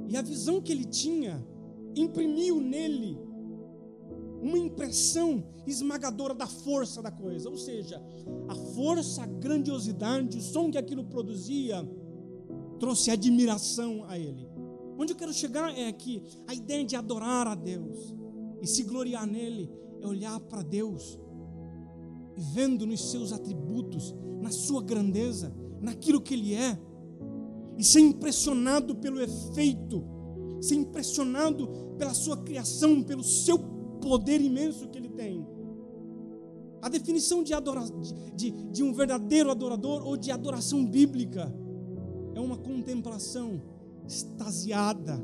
e 0.09 0.17
a 0.17 0.23
visão 0.23 0.61
que 0.61 0.73
ele 0.73 0.85
tinha 0.85 1.47
imprimiu 1.95 2.61
nele 2.61 3.19
uma 4.41 4.59
impressão 4.59 5.45
esmagadora 5.67 6.35
da 6.35 6.47
força 6.47 7.03
da 7.03 7.11
coisa, 7.11 7.51
ou 7.51 7.57
seja, 7.57 8.03
a 8.49 8.55
força, 8.55 9.23
a 9.23 9.27
grandiosidade, 9.27 10.39
o 10.39 10.41
som 10.41 10.71
que 10.71 10.79
aquilo 10.79 11.05
produzia 11.05 11.87
trouxe 12.79 13.11
admiração 13.11 14.05
a 14.07 14.19
ele. 14.19 14.49
Onde 14.97 15.13
eu 15.13 15.17
quero 15.17 15.33
chegar 15.33 15.77
é 15.77 15.93
que 15.93 16.23
a 16.47 16.55
ideia 16.55 16.85
de 16.85 16.97
adorar 16.97 17.47
a 17.47 17.55
Deus 17.55 18.15
e 18.63 18.67
se 18.67 18.83
gloriar 18.83 19.27
nele 19.27 19.71
é 20.01 20.07
olhar 20.07 20.39
para 20.41 20.63
Deus 20.63 21.19
e 22.37 22.41
vendo 22.41 22.87
nos 22.87 23.11
seus 23.11 23.33
atributos, 23.33 24.15
na 24.41 24.51
sua 24.51 24.83
grandeza, 24.83 25.53
naquilo 25.81 26.21
que 26.21 26.35
ele 26.35 26.55
é, 26.55 26.79
e 27.77 27.85
ser 27.85 28.01
impressionado 28.01 28.95
pelo 28.97 29.21
efeito, 29.21 30.05
ser 30.61 30.75
impressionado 30.75 31.69
pela 31.99 32.15
sua 32.15 32.37
criação, 32.37 33.03
pelo 33.03 33.23
seu 33.23 33.59
poder 34.01 34.41
imenso 34.41 34.89
que 34.89 34.99
ele 34.99 35.09
tem. 35.11 35.47
A 36.81 36.89
definição 36.89 37.43
de, 37.43 37.53
adora, 37.53 37.83
de, 38.35 38.51
de 38.51 38.83
um 38.83 38.93
verdadeiro 38.93 39.51
adorador 39.51 40.07
ou 40.07 40.17
de 40.17 40.31
adoração 40.31 40.87
bíblica 40.87 41.53
é 42.35 42.41
uma 42.41 42.57
contemplação 42.57 43.61
extasiada 44.07 45.21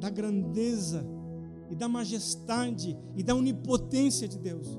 da 0.00 0.10
grandeza 0.10 1.06
e 1.70 1.74
da 1.74 1.88
majestade 1.88 2.96
e 3.16 3.22
da 3.22 3.34
onipotência 3.34 4.28
de 4.28 4.38
Deus. 4.38 4.78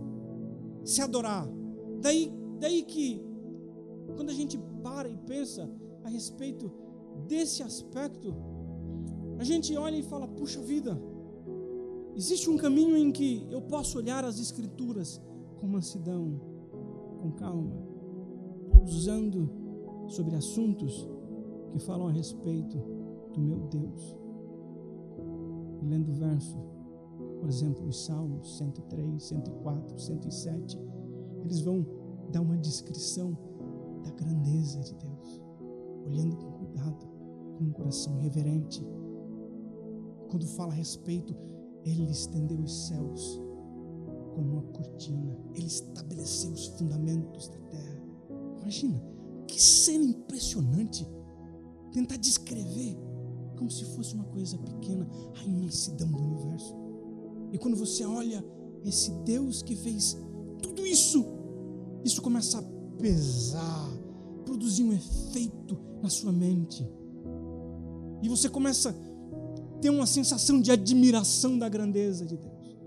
Se 0.84 1.02
adorar. 1.02 1.48
Daí, 2.02 2.32
daí 2.60 2.84
que, 2.84 3.22
quando 4.16 4.30
a 4.30 4.34
gente 4.34 4.58
para 4.82 5.10
e 5.10 5.18
pensa 5.18 5.70
a 6.04 6.10
respeito 6.10 6.72
desse 7.28 7.64
aspecto, 7.64 8.34
a 9.38 9.44
gente 9.44 9.76
olha 9.76 9.98
e 9.98 10.04
fala: 10.04 10.28
puxa 10.28 10.62
vida, 10.62 11.00
existe 12.16 12.50
um 12.50 12.58
caminho 12.58 12.98
em 12.98 13.12
que 13.12 13.46
eu 13.50 13.62
posso 13.62 13.98
olhar 13.98 14.24
as 14.24 14.40
Escrituras 14.40 15.22
com 15.60 15.68
mansidão, 15.68 16.40
com 17.20 17.32
calma, 17.32 17.76
pousando 18.72 19.50
sobre 20.08 20.36
assuntos 20.36 21.08
que 21.72 21.80
falam 21.80 22.08
a 22.08 22.12
respeito 22.12 22.78
do 23.34 23.42
meu 23.42 23.60
Deus. 23.68 24.18
Lendo 25.84 26.12
o 26.12 26.16
verso, 26.16 26.58
por 27.40 27.50
exemplo, 27.50 27.88
os 27.88 28.06
Salmos 28.06 28.58
103, 28.58 29.24
104, 29.24 30.00
107, 30.00 30.80
eles 31.44 31.62
vão 31.62 31.86
dar 32.32 32.42
uma 32.42 32.58
descrição 32.58 33.38
da 34.04 34.12
grandeza 34.12 34.80
de 34.80 34.94
Deus, 34.96 35.42
olhando 36.06 36.36
com 36.36 36.52
cuidado 36.52 37.08
com 37.58 37.64
um 37.66 37.72
coração 37.72 38.18
reverente. 38.18 38.86
Quando 40.30 40.46
fala 40.46 40.72
a 40.72 40.76
respeito, 40.76 41.36
Ele 41.84 42.10
estendeu 42.10 42.60
os 42.60 42.88
céus 42.88 43.42
como 44.34 44.54
uma 44.54 44.64
cortina, 44.64 45.38
Ele 45.56 45.68
estabeleceu 45.68 46.52
os 46.52 46.68
fundamentos 46.68 47.48
da 47.50 47.60
terra. 47.70 48.02
Imagina, 48.62 49.02
que 49.48 49.62
cena 49.62 50.04
impressionante! 50.04 51.08
Tentar 51.92 52.18
descrever 52.18 52.98
como 53.58 53.72
se 53.72 53.84
fosse 53.96 54.14
uma 54.14 54.26
coisa 54.26 54.58
pequena 54.58 55.08
a 55.36 55.44
imensidão 55.44 56.12
do 56.12 56.22
universo. 56.22 56.76
E 57.52 57.58
quando 57.58 57.76
você 57.78 58.04
olha 58.06 58.44
esse 58.84 59.12
Deus 59.24 59.62
que 59.62 59.76
fez 59.76 60.18
tudo 60.62 60.86
isso, 60.86 61.26
isso 62.04 62.22
começa 62.22 62.60
a 62.60 62.64
pesar, 63.00 63.90
produzir 64.46 64.84
um 64.84 64.94
efeito 64.94 65.78
na 66.02 66.10
sua 66.10 66.32
mente. 66.32 66.88
E 68.22 68.30
você 68.30 68.50
começa 68.50 68.90
a 68.90 69.80
ter 69.80 69.90
uma 69.90 70.06
sensação 70.06 70.60
de 70.60 70.72
admiração 70.72 71.58
da 71.58 71.70
grandeza 71.70 72.26
de 72.26 72.38
Deus. 72.38 72.78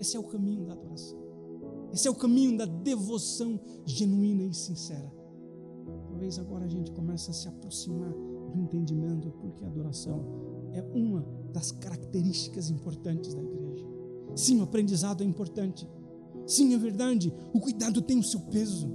Esse 0.00 0.16
é 0.16 0.20
o 0.20 0.24
caminho 0.24 0.64
da 0.66 0.72
adoração. 0.72 1.18
Esse 1.92 2.08
é 2.08 2.10
o 2.10 2.14
caminho 2.14 2.56
da 2.56 2.66
devoção 2.66 3.60
genuína 3.84 4.44
e 4.44 4.54
sincera. 4.54 5.12
Talvez 6.08 6.38
agora 6.38 6.64
a 6.64 6.68
gente 6.68 6.90
comece 6.90 7.30
a 7.30 7.32
se 7.32 7.48
aproximar 7.48 8.12
do 8.12 8.58
entendimento, 8.58 9.30
porque 9.40 9.64
a 9.64 9.68
adoração 9.68 10.24
é 10.72 10.82
uma 10.94 11.24
das 11.54 11.70
características 11.70 12.68
importantes 12.68 13.32
da 13.32 13.42
igreja. 13.42 13.86
Sim, 14.34 14.60
o 14.60 14.64
aprendizado 14.64 15.22
é 15.22 15.26
importante. 15.26 15.88
Sim, 16.46 16.74
é 16.74 16.78
verdade, 16.78 17.32
o 17.54 17.60
cuidado 17.60 18.02
tem 18.02 18.18
o 18.18 18.22
seu 18.22 18.40
peso. 18.40 18.90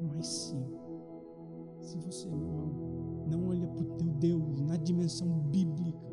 Mas 0.00 0.26
sim, 0.28 0.64
se 1.82 1.98
você, 1.98 2.28
meu 2.28 2.38
irmão, 2.38 3.24
não 3.28 3.48
olha 3.48 3.66
para 3.66 3.82
o 3.82 3.96
teu 3.96 4.06
Deus 4.06 4.60
na 4.60 4.76
dimensão 4.76 5.28
bíblica, 5.50 6.06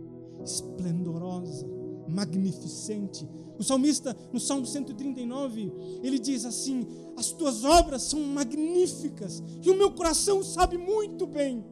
esplendorosa, 0.44 1.68
magnificente. 2.08 3.30
O 3.60 3.64
salmista, 3.64 4.16
no 4.34 4.40
Salmo 4.40 4.66
139, 4.66 5.72
ele 6.04 6.18
diz 6.18 6.46
assim: 6.46 6.86
As 7.16 7.32
tuas 7.32 7.64
obras 7.64 8.02
são 8.02 8.22
magníficas, 8.24 9.42
e 9.62 9.70
o 9.70 9.78
meu 9.78 9.92
coração 9.92 10.44
sabe 10.44 10.78
muito 10.78 11.28
bem. 11.28 11.64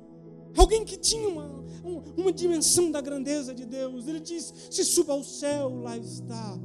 Alguém 0.57 0.85
que 0.85 0.97
tinha 0.97 1.27
uma, 1.27 1.63
uma 2.17 2.31
dimensão 2.31 2.91
da 2.91 3.01
grandeza 3.01 3.53
de 3.53 3.65
Deus. 3.65 4.07
Ele 4.07 4.19
diz: 4.19 4.53
se 4.69 4.83
suba 4.83 5.13
ao 5.13 5.23
céu, 5.23 5.81
lá 5.81 5.97
está. 5.97 6.59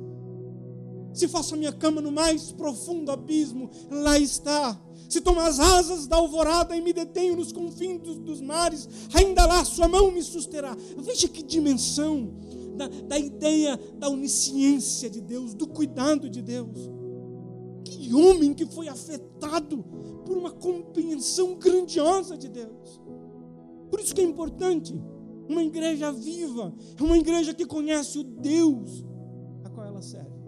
Se 1.12 1.26
faça 1.26 1.56
minha 1.56 1.72
cama 1.72 2.00
no 2.00 2.12
mais 2.12 2.52
profundo 2.52 3.10
abismo, 3.10 3.70
lá 3.90 4.18
está. 4.18 4.78
Se 5.08 5.20
tomo 5.20 5.40
as 5.40 5.58
asas 5.58 6.06
da 6.06 6.16
alvorada 6.16 6.76
e 6.76 6.80
me 6.82 6.92
detenho 6.92 7.36
nos 7.36 7.50
confins 7.50 8.00
dos, 8.00 8.18
dos 8.18 8.40
mares, 8.40 8.88
ainda 9.14 9.46
lá 9.46 9.64
sua 9.64 9.88
mão 9.88 10.10
me 10.10 10.22
susterá. 10.22 10.76
Veja 10.98 11.26
que 11.26 11.42
dimensão 11.42 12.30
da, 12.76 12.86
da 12.86 13.18
ideia 13.18 13.78
da 13.98 14.08
onisciência 14.08 15.08
de 15.08 15.20
Deus, 15.20 15.54
do 15.54 15.66
cuidado 15.66 16.28
de 16.28 16.42
Deus. 16.42 16.90
Que 17.84 18.14
homem 18.14 18.52
que 18.52 18.66
foi 18.66 18.86
afetado 18.86 19.82
por 20.24 20.36
uma 20.36 20.50
compreensão 20.50 21.54
grandiosa 21.54 22.36
de 22.36 22.48
Deus. 22.48 23.00
Por 23.90 24.00
isso 24.00 24.14
que 24.14 24.20
é 24.20 24.24
importante 24.24 25.00
uma 25.48 25.62
igreja 25.62 26.12
viva, 26.12 26.74
é 26.98 27.02
uma 27.02 27.16
igreja 27.16 27.54
que 27.54 27.64
conhece 27.64 28.18
o 28.18 28.24
Deus 28.24 29.04
a 29.64 29.70
qual 29.70 29.86
ela 29.86 30.02
serve. 30.02 30.38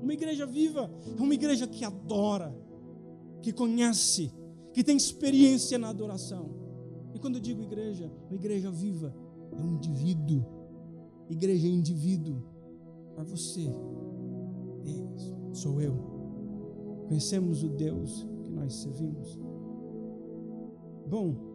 Uma 0.00 0.12
igreja 0.12 0.46
viva 0.46 0.90
é 1.18 1.20
uma 1.20 1.34
igreja 1.34 1.66
que 1.66 1.84
adora, 1.84 2.56
que 3.42 3.52
conhece, 3.52 4.32
que 4.72 4.84
tem 4.84 4.96
experiência 4.96 5.78
na 5.78 5.88
adoração. 5.88 6.50
E 7.12 7.18
quando 7.18 7.36
eu 7.36 7.40
digo 7.40 7.62
igreja, 7.62 8.10
uma 8.28 8.36
igreja 8.36 8.70
viva 8.70 9.14
é 9.52 9.60
um 9.60 9.74
indivíduo. 9.74 10.44
Igreja 11.28 11.66
é 11.66 11.70
indivíduo. 11.70 12.42
Para 13.14 13.24
você, 13.24 13.66
é, 14.86 15.52
sou 15.52 15.80
eu. 15.80 15.96
Conhecemos 17.08 17.64
o 17.64 17.68
Deus 17.68 18.26
que 18.44 18.50
nós 18.50 18.72
servimos. 18.74 19.36
Bom, 21.08 21.47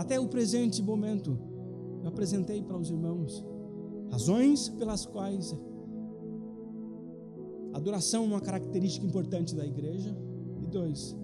até 0.00 0.18
o 0.18 0.26
presente 0.26 0.82
momento, 0.82 1.38
eu 2.02 2.08
apresentei 2.08 2.62
para 2.62 2.78
os 2.78 2.88
irmãos 2.88 3.44
razões 4.10 4.70
pelas 4.70 5.04
quais 5.04 5.54
adoração 7.74 8.24
é 8.24 8.26
uma 8.26 8.40
característica 8.40 9.04
importante 9.04 9.54
da 9.54 9.64
igreja. 9.64 10.16
E 10.62 10.66
dois, 10.66 11.14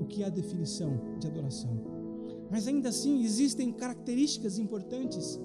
o 0.00 0.04
que 0.04 0.24
é 0.24 0.26
a 0.26 0.30
definição 0.30 1.00
de 1.20 1.28
adoração. 1.28 1.80
Mas 2.50 2.66
ainda 2.66 2.88
assim 2.88 3.22
existem 3.22 3.72
características 3.72 4.58
importantes 4.58 5.38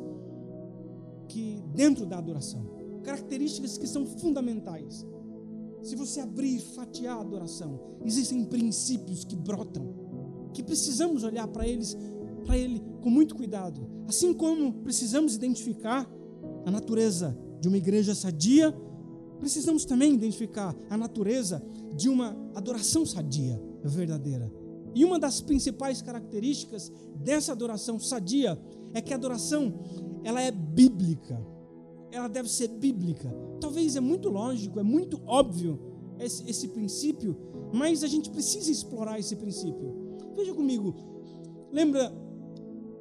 que 1.27 1.63
dentro 1.75 2.07
da 2.07 2.17
adoração, 2.17 2.65
características 3.03 3.77
que 3.77 3.85
são 3.85 4.03
fundamentais. 4.03 5.05
Se 5.83 5.95
você 5.95 6.21
abrir 6.21 6.55
e 6.55 6.59
fatiar 6.59 7.17
a 7.17 7.21
adoração, 7.21 7.79
existem 8.03 8.43
princípios 8.45 9.23
que 9.23 9.35
brotam, 9.35 9.93
que 10.53 10.63
precisamos 10.63 11.23
olhar 11.23 11.47
para 11.47 11.67
eles, 11.67 11.95
para 12.43 12.57
ele 12.57 12.81
com 13.01 13.09
muito 13.09 13.35
cuidado. 13.35 13.87
Assim 14.07 14.33
como 14.33 14.73
precisamos 14.83 15.35
identificar 15.35 16.09
a 16.65 16.71
natureza 16.71 17.37
de 17.59 17.67
uma 17.67 17.77
igreja 17.77 18.13
sadia, 18.13 18.73
precisamos 19.39 19.85
também 19.85 20.13
identificar 20.13 20.75
a 20.89 20.97
natureza 20.97 21.63
de 21.95 22.09
uma 22.09 22.35
adoração 22.55 23.05
sadia, 23.05 23.61
verdadeira. 23.83 24.51
E 24.95 25.03
uma 25.03 25.19
das 25.19 25.41
principais 25.41 26.01
características 26.01 26.91
dessa 27.15 27.51
adoração 27.51 27.99
sadia 27.99 28.59
é 28.93 29.01
que 29.01 29.11
a 29.11 29.15
adoração 29.15 29.73
ela 30.23 30.41
é 30.41 30.51
bíblica. 30.51 31.41
Ela 32.11 32.27
deve 32.27 32.49
ser 32.49 32.67
bíblica. 32.67 33.33
Talvez 33.59 33.95
é 33.95 33.99
muito 33.99 34.29
lógico, 34.29 34.79
é 34.79 34.83
muito 34.83 35.19
óbvio 35.25 35.79
esse, 36.19 36.47
esse 36.47 36.67
princípio, 36.67 37.35
mas 37.73 38.03
a 38.03 38.07
gente 38.07 38.29
precisa 38.29 38.71
explorar 38.71 39.19
esse 39.19 39.35
princípio. 39.35 40.17
Veja 40.35 40.53
comigo, 40.53 40.95
lembra 41.71 42.13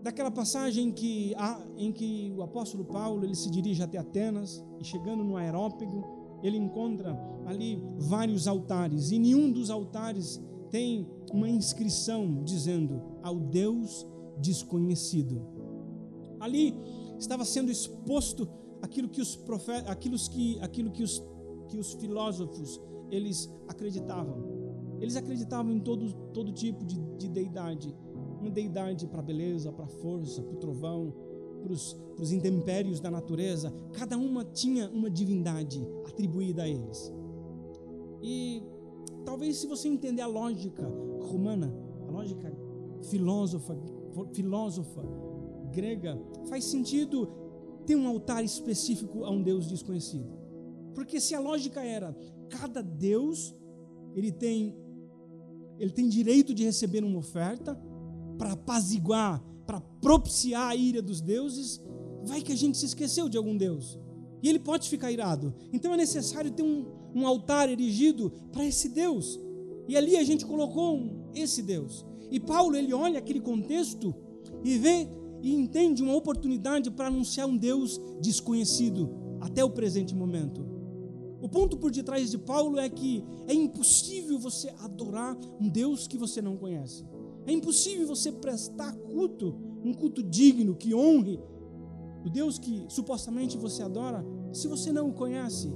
daquela 0.02 0.30
passagem 0.30 0.88
em 0.88 0.92
que, 0.92 1.34
em 1.76 1.92
que 1.92 2.34
o 2.36 2.42
apóstolo 2.42 2.84
Paulo 2.84 3.24
ele 3.24 3.36
se 3.36 3.50
dirige 3.50 3.82
até 3.82 3.98
Atenas 3.98 4.62
e 4.80 4.84
chegando 4.84 5.22
no 5.22 5.36
aerópago 5.36 6.04
ele 6.42 6.56
encontra 6.56 7.16
ali 7.46 7.82
vários 7.98 8.48
altares 8.48 9.12
e 9.12 9.18
nenhum 9.18 9.50
dos 9.50 9.70
altares 9.70 10.42
tem 10.70 11.06
uma 11.32 11.48
inscrição 11.48 12.42
dizendo 12.42 13.00
ao 13.22 13.38
Deus 13.38 14.06
desconhecido. 14.38 15.40
Ali 16.40 16.74
estava 17.18 17.44
sendo 17.44 17.70
exposto 17.70 18.48
aquilo 18.80 19.08
que 19.08 19.20
os 19.20 19.36
profetas, 19.36 19.88
aquilo 19.88 20.18
que, 20.18 20.58
aquilo 20.60 20.90
que 20.90 21.04
os, 21.04 21.22
que 21.68 21.78
os 21.78 21.92
filósofos 21.94 22.80
eles 23.10 23.48
acreditavam. 23.68 24.98
Eles 24.98 25.14
acreditavam 25.14 25.72
em 25.72 25.80
todo, 25.80 26.12
todo 26.32 26.50
tipo 26.52 26.84
de, 26.84 26.98
de 27.18 27.28
deidade. 27.28 27.94
Uma 28.42 28.50
deidade 28.50 29.06
para 29.06 29.20
a 29.20 29.22
beleza, 29.22 29.72
para 29.72 29.84
a 29.84 29.88
força, 29.88 30.42
para 30.42 30.54
o 30.54 30.58
trovão, 30.58 31.14
para 31.62 31.72
os 31.72 32.32
intempéries 32.32 33.00
da 33.00 33.10
natureza. 33.10 33.72
Cada 33.92 34.18
uma 34.18 34.44
tinha 34.44 34.90
uma 34.90 35.08
divindade 35.08 35.80
atribuída 36.06 36.64
a 36.64 36.68
eles. 36.68 37.12
E 38.20 38.62
talvez 39.24 39.56
se 39.58 39.66
você 39.66 39.88
entender 39.88 40.22
a 40.22 40.26
lógica 40.26 40.86
romana, 41.20 41.72
a 42.08 42.10
lógica 42.10 42.52
filósofa, 43.08 43.76
filósofa 44.32 45.02
grega, 45.72 46.20
faz 46.48 46.64
sentido 46.64 47.28
ter 47.86 47.96
um 47.96 48.06
altar 48.06 48.44
específico 48.44 49.24
a 49.24 49.30
um 49.30 49.42
Deus 49.42 49.68
desconhecido. 49.68 50.30
Porque 50.94 51.20
se 51.20 51.34
a 51.34 51.40
lógica 51.40 51.82
era 51.82 52.14
cada 52.48 52.82
Deus 52.82 53.54
ele 54.14 54.30
tem 54.30 54.76
ele 55.78 55.90
tem 55.90 56.08
direito 56.08 56.54
de 56.54 56.64
receber 56.64 57.02
uma 57.02 57.18
oferta 57.18 57.80
para 58.42 58.54
apaziguar, 58.54 59.40
para 59.64 59.80
propiciar 59.80 60.70
a 60.70 60.74
ira 60.74 61.00
dos 61.00 61.20
deuses, 61.20 61.80
vai 62.24 62.42
que 62.42 62.50
a 62.50 62.56
gente 62.56 62.76
se 62.76 62.86
esqueceu 62.86 63.28
de 63.28 63.36
algum 63.36 63.56
Deus. 63.56 63.96
E 64.42 64.48
ele 64.48 64.58
pode 64.58 64.88
ficar 64.88 65.12
irado. 65.12 65.54
Então 65.72 65.94
é 65.94 65.96
necessário 65.96 66.50
ter 66.50 66.64
um, 66.64 66.84
um 67.14 67.24
altar 67.24 67.70
erigido 67.70 68.32
para 68.50 68.66
esse 68.66 68.88
Deus. 68.88 69.38
E 69.86 69.96
ali 69.96 70.16
a 70.16 70.24
gente 70.24 70.44
colocou 70.44 70.96
um, 70.96 71.30
esse 71.32 71.62
Deus. 71.62 72.04
E 72.32 72.40
Paulo 72.40 72.74
ele 72.74 72.92
olha 72.92 73.20
aquele 73.20 73.40
contexto 73.40 74.12
e 74.64 74.76
vê 74.76 75.08
e 75.40 75.54
entende 75.54 76.02
uma 76.02 76.16
oportunidade 76.16 76.90
para 76.90 77.06
anunciar 77.06 77.46
um 77.46 77.56
Deus 77.56 78.00
desconhecido 78.20 79.08
até 79.40 79.62
o 79.62 79.70
presente 79.70 80.16
momento. 80.16 80.66
O 81.40 81.48
ponto 81.48 81.76
por 81.76 81.92
detrás 81.92 82.32
de 82.32 82.38
Paulo 82.38 82.80
é 82.80 82.88
que 82.88 83.22
é 83.46 83.54
impossível 83.54 84.36
você 84.36 84.68
adorar 84.80 85.38
um 85.60 85.68
Deus 85.68 86.08
que 86.08 86.18
você 86.18 86.42
não 86.42 86.56
conhece. 86.56 87.04
É 87.46 87.52
impossível 87.52 88.06
você 88.06 88.30
prestar 88.30 88.92
culto, 88.92 89.54
um 89.84 89.92
culto 89.92 90.22
digno 90.22 90.74
que 90.74 90.94
honre 90.94 91.40
o 92.24 92.30
Deus 92.30 92.58
que 92.58 92.84
supostamente 92.88 93.56
você 93.56 93.82
adora, 93.82 94.24
se 94.52 94.68
você 94.68 94.92
não 94.92 95.10
o 95.10 95.12
conhece. 95.12 95.72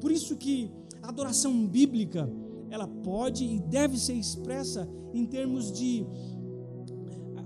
Por 0.00 0.10
isso 0.10 0.36
que 0.36 0.70
a 1.02 1.08
adoração 1.08 1.66
bíblica, 1.66 2.30
ela 2.70 2.86
pode 2.86 3.44
e 3.44 3.58
deve 3.58 3.98
ser 3.98 4.14
expressa 4.14 4.88
em 5.14 5.24
termos 5.26 5.72
de 5.72 6.06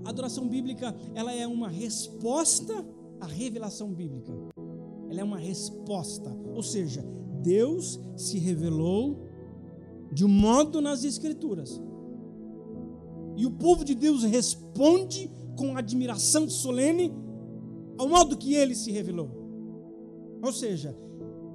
a 0.03 0.09
adoração 0.09 0.47
bíblica, 0.47 0.95
ela 1.15 1.33
é 1.33 1.47
uma 1.47 1.67
resposta 1.67 2.85
à 3.19 3.25
revelação 3.25 3.91
bíblica. 3.91 4.31
Ela 5.09 5.21
é 5.21 5.23
uma 5.23 5.37
resposta, 5.37 6.29
ou 6.53 6.61
seja, 6.61 7.03
Deus 7.41 7.99
se 8.15 8.37
revelou 8.37 9.25
de 10.11 10.25
um 10.25 10.29
modo 10.29 10.81
nas 10.81 11.03
escrituras. 11.03 11.81
E 13.35 13.45
o 13.45 13.51
povo 13.51 13.83
de 13.83 13.95
Deus 13.95 14.23
responde 14.23 15.29
com 15.57 15.77
admiração 15.77 16.49
solene 16.49 17.13
ao 17.97 18.07
modo 18.07 18.37
que 18.37 18.53
ele 18.53 18.75
se 18.75 18.91
revelou. 18.91 19.29
Ou 20.41 20.51
seja, 20.51 20.95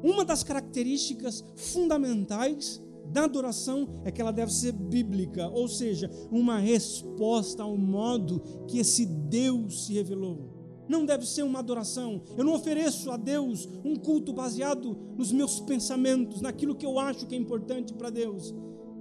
uma 0.02 0.24
das 0.24 0.42
características 0.42 1.44
fundamentais 1.54 2.82
da 3.12 3.24
adoração 3.24 3.88
é 4.04 4.10
que 4.10 4.20
ela 4.20 4.32
deve 4.32 4.52
ser 4.52 4.72
bíblica, 4.72 5.48
ou 5.48 5.68
seja, 5.68 6.10
uma 6.30 6.58
resposta 6.58 7.62
ao 7.62 7.76
modo 7.76 8.40
que 8.66 8.78
esse 8.78 9.04
Deus 9.04 9.86
se 9.86 9.94
revelou. 9.94 10.48
Não 10.88 11.04
deve 11.04 11.24
ser 11.24 11.44
uma 11.44 11.60
adoração. 11.60 12.22
Eu 12.36 12.44
não 12.44 12.54
ofereço 12.54 13.10
a 13.10 13.16
Deus 13.16 13.68
um 13.84 13.94
culto 13.94 14.32
baseado 14.32 14.96
nos 15.16 15.30
meus 15.30 15.60
pensamentos, 15.60 16.40
naquilo 16.40 16.74
que 16.74 16.86
eu 16.86 16.98
acho 16.98 17.26
que 17.26 17.34
é 17.34 17.38
importante 17.38 17.94
para 17.94 18.10
Deus. 18.10 18.52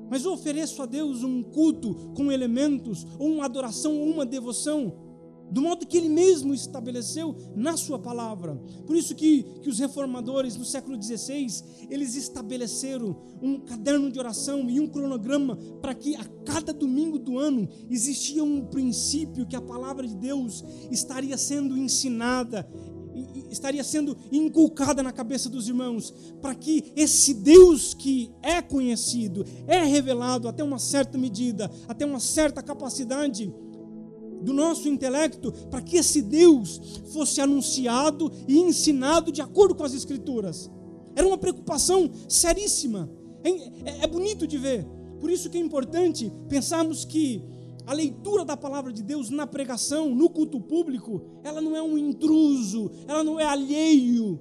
Mas 0.09 0.23
eu 0.23 0.33
ofereço 0.33 0.81
a 0.81 0.85
Deus 0.85 1.23
um 1.23 1.43
culto 1.43 1.93
com 2.15 2.31
elementos, 2.31 3.05
ou 3.17 3.29
uma 3.29 3.45
adoração, 3.45 3.97
ou 3.97 4.09
uma 4.09 4.25
devoção 4.25 5.09
do 5.51 5.61
modo 5.61 5.85
que 5.85 5.97
ele 5.97 6.09
mesmo 6.09 6.53
estabeleceu 6.53 7.35
na 7.55 7.75
sua 7.75 7.97
palavra. 7.97 8.55
Por 8.85 8.95
isso 8.95 9.15
que, 9.15 9.43
que 9.61 9.69
os 9.69 9.79
reformadores 9.79 10.55
no 10.55 10.65
século 10.65 11.01
XVI, 11.01 11.47
eles 11.89 12.15
estabeleceram 12.15 13.15
um 13.41 13.59
caderno 13.59 14.11
de 14.11 14.19
oração 14.19 14.69
e 14.69 14.79
um 14.79 14.87
cronograma 14.87 15.57
para 15.81 15.95
que 15.95 16.15
a 16.15 16.25
cada 16.45 16.71
domingo 16.71 17.17
do 17.17 17.37
ano 17.37 17.67
existia 17.89 18.43
um 18.43 18.65
princípio 18.65 19.47
que 19.47 19.55
a 19.55 19.61
palavra 19.61 20.07
de 20.07 20.15
Deus 20.15 20.63
estaria 20.91 21.37
sendo 21.37 21.77
ensinada, 21.77 22.69
estaria 23.49 23.83
sendo 23.83 24.17
inculcada 24.31 25.01
na 25.01 25.11
cabeça 25.11 25.49
dos 25.49 25.67
irmãos, 25.67 26.13
para 26.41 26.55
que 26.55 26.91
esse 26.95 27.33
Deus 27.33 27.93
que 27.93 28.31
é 28.41 28.61
conhecido, 28.61 29.45
é 29.67 29.83
revelado 29.83 30.47
até 30.47 30.63
uma 30.63 30.79
certa 30.79 31.17
medida, 31.17 31.69
até 31.87 32.05
uma 32.05 32.19
certa 32.19 32.61
capacidade, 32.61 33.53
do 34.41 34.53
nosso 34.53 34.87
intelecto 34.87 35.51
para 35.69 35.81
que 35.81 35.97
esse 35.97 36.21
Deus 36.21 37.01
fosse 37.11 37.41
anunciado 37.41 38.31
e 38.47 38.57
ensinado 38.57 39.31
de 39.31 39.41
acordo 39.41 39.75
com 39.75 39.83
as 39.83 39.93
Escrituras. 39.93 40.71
Era 41.15 41.27
uma 41.27 41.37
preocupação 41.37 42.09
seríssima. 42.27 43.09
É, 43.43 43.49
é, 43.49 44.03
é 44.03 44.07
bonito 44.07 44.47
de 44.47 44.57
ver. 44.57 44.85
Por 45.19 45.29
isso 45.29 45.49
que 45.49 45.57
é 45.57 45.61
importante 45.61 46.31
pensarmos 46.47 47.03
que 47.03 47.43
a 47.89 47.93
leitura 47.93 48.45
da 48.45 48.55
palavra 48.55 48.93
de 48.93 49.01
Deus 49.01 49.31
na 49.31 49.47
pregação, 49.47 50.13
no 50.13 50.29
culto 50.29 50.61
público, 50.61 51.23
ela 51.43 51.59
não 51.59 51.75
é 51.75 51.81
um 51.81 51.97
intruso, 51.97 52.91
ela 53.07 53.23
não 53.23 53.39
é 53.39 53.45
alheio 53.45 54.39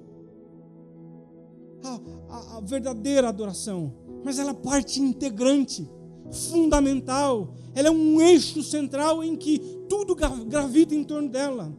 à, 1.83 1.99
à, 2.29 2.57
à 2.57 2.59
verdadeira 2.61 3.27
adoração, 3.27 3.91
mas 4.23 4.37
ela 4.37 4.51
é 4.51 4.53
parte 4.53 5.01
integrante, 5.01 5.89
fundamental, 6.31 7.55
ela 7.73 7.87
é 7.87 7.91
um 7.91 8.21
eixo 8.21 8.61
central 8.61 9.23
em 9.23 9.35
que 9.35 9.57
tudo 9.89 10.15
gravita 10.45 10.93
em 10.93 11.03
torno 11.03 11.27
dela. 11.27 11.75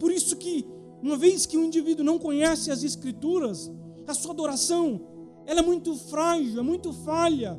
Por 0.00 0.10
isso 0.10 0.34
que, 0.34 0.66
uma 1.00 1.16
vez 1.16 1.46
que 1.46 1.56
o 1.56 1.62
indivíduo 1.62 2.04
não 2.04 2.18
conhece 2.18 2.68
as 2.68 2.82
escrituras, 2.82 3.70
a 4.08 4.12
sua 4.12 4.32
adoração, 4.32 5.00
ela 5.46 5.60
é 5.60 5.62
muito 5.62 5.94
frágil, 5.94 6.58
é 6.58 6.64
muito 6.64 6.92
falha. 6.92 7.56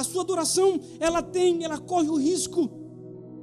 A 0.00 0.04
sua 0.04 0.22
adoração, 0.22 0.80
ela 0.98 1.22
tem, 1.22 1.62
ela 1.62 1.76
corre 1.76 2.08
o 2.08 2.16
risco 2.16 2.70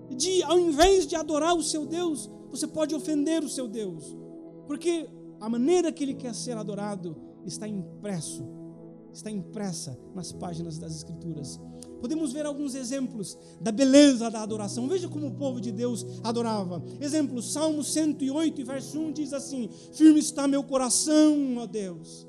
de, 0.09 0.41
ao 0.41 0.57
invés 0.57 1.05
de 1.05 1.15
adorar 1.15 1.55
o 1.55 1.61
seu 1.61 1.85
Deus, 1.85 2.27
você 2.49 2.65
pode 2.65 2.95
ofender 2.95 3.43
o 3.43 3.49
seu 3.49 3.67
Deus. 3.67 4.03
Porque 4.65 5.07
a 5.39 5.47
maneira 5.47 5.91
que 5.91 6.03
ele 6.03 6.15
quer 6.15 6.33
ser 6.33 6.57
adorado 6.57 7.15
está 7.45 7.67
impresso, 7.67 8.43
está 9.13 9.29
impressa 9.29 9.95
nas 10.15 10.31
páginas 10.31 10.79
das 10.79 10.95
Escrituras. 10.95 11.59
Podemos 12.01 12.33
ver 12.33 12.47
alguns 12.47 12.73
exemplos 12.73 13.37
da 13.61 13.71
beleza 13.71 14.31
da 14.31 14.41
adoração. 14.41 14.87
Veja 14.87 15.07
como 15.07 15.27
o 15.27 15.35
povo 15.35 15.61
de 15.61 15.71
Deus 15.71 16.05
adorava. 16.23 16.83
Exemplo, 16.99 17.39
Salmo 17.39 17.83
108, 17.83 18.65
verso 18.65 18.99
1 18.99 19.11
diz 19.11 19.31
assim: 19.31 19.69
Firme 19.93 20.19
está 20.19 20.47
meu 20.47 20.63
coração, 20.63 21.57
ó 21.57 21.67
Deus. 21.67 22.26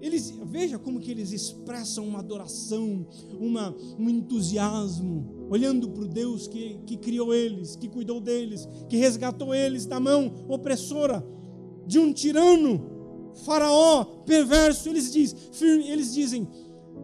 Eles, 0.00 0.32
veja 0.46 0.78
como 0.78 0.98
que 0.98 1.10
eles 1.10 1.32
expressam 1.32 2.06
uma 2.06 2.20
adoração, 2.20 3.06
uma, 3.38 3.74
um 3.98 4.08
entusiasmo, 4.08 5.46
olhando 5.50 5.90
para 5.90 6.04
o 6.04 6.08
Deus 6.08 6.48
que, 6.48 6.80
que 6.86 6.96
criou 6.96 7.34
eles, 7.34 7.76
que 7.76 7.88
cuidou 7.88 8.20
deles, 8.20 8.66
que 8.88 8.96
resgatou 8.96 9.54
eles 9.54 9.84
da 9.84 10.00
mão 10.00 10.32
opressora 10.48 11.24
de 11.86 11.98
um 11.98 12.12
tirano, 12.12 13.32
faraó 13.44 14.04
perverso. 14.24 14.88
Eles, 14.88 15.12
diz, 15.12 15.34
eles 15.60 16.14
dizem, 16.14 16.48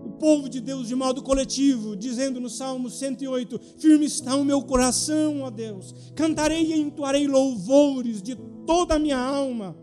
o 0.05 0.11
povo 0.11 0.49
de 0.49 0.61
Deus 0.61 0.89
de 0.89 0.95
modo 0.95 1.23
coletivo, 1.23 1.97
dizendo 1.97 2.41
no 2.41 2.49
Salmo 2.49 2.89
108: 2.89 3.61
Firme 3.79 4.07
está 4.07 4.37
o 4.37 4.45
meu 4.45 4.63
coração, 4.63 5.43
ó 5.43 5.51
Deus, 5.51 5.95
cantarei 6.15 6.73
e 6.73 6.81
entoarei 6.81 7.27
louvores 7.27 8.23
de 8.23 8.37
toda 8.67 8.95
a 8.95 8.99
minha 8.99 9.19
alma, 9.19 9.77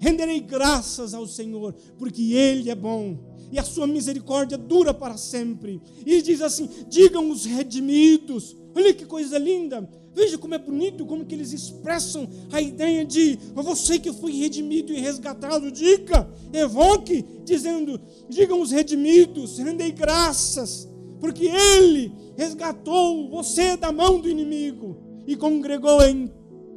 renderei 0.00 0.40
graças 0.40 1.14
ao 1.14 1.28
Senhor, 1.28 1.72
porque 1.96 2.32
Ele 2.32 2.68
é 2.70 2.74
bom 2.74 3.16
e 3.52 3.58
a 3.58 3.62
sua 3.62 3.86
misericórdia 3.86 4.58
dura 4.58 4.92
para 4.92 5.16
sempre. 5.16 5.80
E 6.04 6.20
diz 6.20 6.40
assim: 6.40 6.68
digam 6.88 7.30
os 7.30 7.44
redimidos, 7.44 8.56
olha 8.74 8.92
que 8.92 9.04
coisa 9.04 9.38
linda, 9.38 9.88
Veja 10.12 10.36
como 10.36 10.54
é 10.54 10.58
bonito, 10.58 11.06
como 11.06 11.24
que 11.24 11.34
eles 11.34 11.52
expressam 11.52 12.28
a 12.50 12.60
ideia 12.60 13.04
de 13.04 13.38
você 13.54 13.98
que 13.98 14.12
foi 14.12 14.32
redimido 14.32 14.92
e 14.92 14.98
resgatado, 14.98 15.70
diga, 15.70 16.28
evoque, 16.52 17.24
dizendo, 17.44 18.00
digam 18.28 18.60
os 18.60 18.72
redimidos, 18.72 19.58
rendei 19.58 19.92
graças, 19.92 20.88
porque 21.20 21.46
Ele 21.46 22.12
resgatou 22.36 23.30
você 23.30 23.76
da 23.76 23.92
mão 23.92 24.20
do 24.20 24.28
inimigo 24.28 25.00
e 25.26 25.36
congregou 25.36 26.02
em 26.02 26.28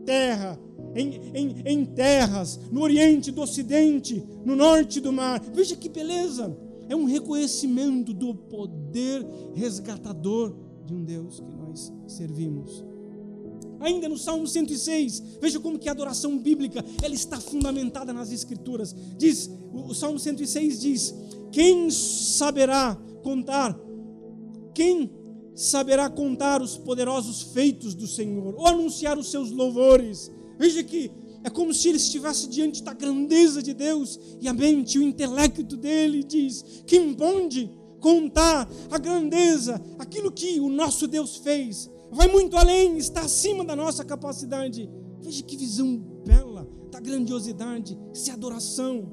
terra, 0.05 0.59
em, 0.95 1.32
em, 1.34 1.56
em 1.65 1.86
terras, 1.86 2.60
no 2.71 2.82
oriente, 2.82 3.32
do 3.32 3.41
ocidente, 3.41 4.23
no 4.45 4.56
norte 4.56 4.99
do 4.99 5.12
mar. 5.12 5.41
Veja 5.53 5.75
que 5.75 5.89
beleza! 5.89 6.56
É 6.89 6.95
um 6.95 7.06
reconhecimento 7.06 8.13
do 8.13 8.36
poder 8.36 9.25
resgatador 9.53 10.53
de 10.86 10.93
um 10.93 11.03
Deus 11.03 11.39
que 11.39 11.56
nós 11.56 11.91
servimos. 12.08 12.84
Ainda 13.79 14.08
no 14.08 14.17
Salmo 14.17 14.47
106, 14.47 15.39
veja 15.41 15.60
como 15.60 15.77
que 15.77 15.89
a 15.89 15.91
adoração 15.91 16.38
bíblica, 16.38 16.84
ela 17.01 17.13
está 17.13 17.39
fundamentada 17.39 18.13
nas 18.13 18.32
escrituras. 18.32 18.95
Diz, 19.17 19.49
o 19.73 19.93
Salmo 19.93 20.17
106 20.17 20.79
diz: 20.79 21.13
"Quem 21.51 21.89
saberá 21.89 22.97
contar? 23.21 23.77
Quem 24.73 25.12
saberá 25.53 26.10
contar 26.10 26.62
os 26.62 26.77
poderosos 26.77 27.41
feitos 27.53 27.93
do 27.93 28.08
Senhor 28.08 28.56
ou 28.58 28.67
anunciar 28.67 29.17
os 29.17 29.29
seus 29.29 29.51
louvores?" 29.51 30.32
Veja 30.58 30.84
que 30.84 31.12
é 31.44 31.50
como 31.50 31.74
se 31.74 31.89
ele 31.89 31.98
estivesse 31.98 32.48
diante 32.48 32.84
da 32.84 32.94
grandeza 32.94 33.62
de 33.62 33.74
Deus 33.74 34.20
e 34.39 34.48
a 34.48 34.54
mente, 34.54 35.00
o 35.00 35.04
intelecto 35.04 35.78
dele 35.78 36.24
diz: 36.24 36.84
"Quem 36.86 37.13
pode 37.13 37.70
contar 38.00 38.70
a 38.89 38.98
grandeza, 38.98 39.82
aquilo 40.00 40.32
que 40.32 40.60
o 40.60 40.70
nosso 40.70 41.08
Deus 41.08 41.38
fez?" 41.38 41.89
vai 42.13 42.28
muito 42.28 42.56
além, 42.56 42.98
está 42.98 43.22
acima 43.22 43.66
da 43.66 43.76
nossa 43.76 44.06
capacidade. 44.06 44.89
Veja 45.20 45.44
que 45.44 45.58
visão 45.58 45.98
bela 46.26 46.68
da 46.92 47.00
grandiosidade, 47.00 47.98
se 48.13 48.30
adoração. 48.30 49.12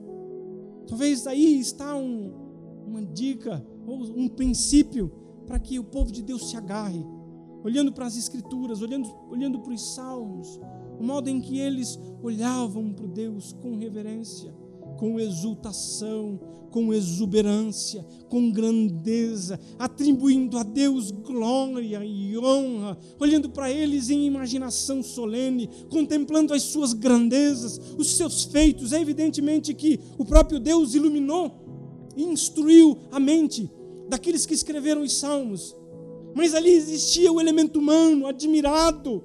Talvez 0.87 1.27
aí 1.27 1.59
está 1.59 1.97
um, 1.97 2.33
uma 2.87 3.03
dica 3.03 3.65
ou 3.87 4.03
um 4.03 4.29
princípio 4.29 5.11
para 5.47 5.59
que 5.59 5.79
o 5.79 5.85
povo 5.85 6.13
de 6.13 6.23
Deus 6.23 6.51
se 6.51 6.57
agarre, 6.57 7.05
olhando 7.65 7.93
para 7.93 8.07
as 8.07 8.17
Escrituras, 8.17 8.83
olhando, 8.83 9.09
olhando 9.31 9.61
para 9.61 9.73
os 9.73 9.95
Salmos, 9.95 10.61
o 11.01 11.03
modo 11.03 11.29
em 11.29 11.41
que 11.41 11.59
eles 11.59 11.99
olhavam 12.23 12.93
para 12.93 13.07
Deus 13.07 13.53
com 13.55 13.77
reverência 13.77 14.55
com 15.01 15.19
exultação, 15.19 16.39
com 16.71 16.93
exuberância, 16.93 18.07
com 18.29 18.51
grandeza, 18.51 19.59
atribuindo 19.79 20.59
a 20.59 20.63
Deus 20.63 21.11
glória 21.11 22.05
e 22.05 22.37
honra, 22.37 22.99
olhando 23.19 23.49
para 23.49 23.73
eles 23.73 24.11
em 24.11 24.27
imaginação 24.27 25.03
solene, 25.03 25.71
contemplando 25.89 26.53
as 26.53 26.65
suas 26.65 26.93
grandezas, 26.93 27.81
os 27.97 28.15
seus 28.15 28.45
feitos. 28.45 28.93
É 28.93 29.01
evidentemente 29.01 29.73
que 29.73 29.99
o 30.19 30.25
próprio 30.25 30.61
Deus 30.61 30.95
iluminou 30.95 31.51
e 32.15 32.23
instruiu 32.23 32.99
a 33.11 33.19
mente 33.19 33.71
daqueles 34.07 34.45
que 34.45 34.53
escreveram 34.53 35.01
os 35.03 35.15
salmos. 35.17 35.75
Mas 36.35 36.55
ali 36.55 36.71
existia 36.71 37.33
o 37.33 37.41
elemento 37.41 37.79
humano, 37.79 38.27
admirado, 38.27 39.25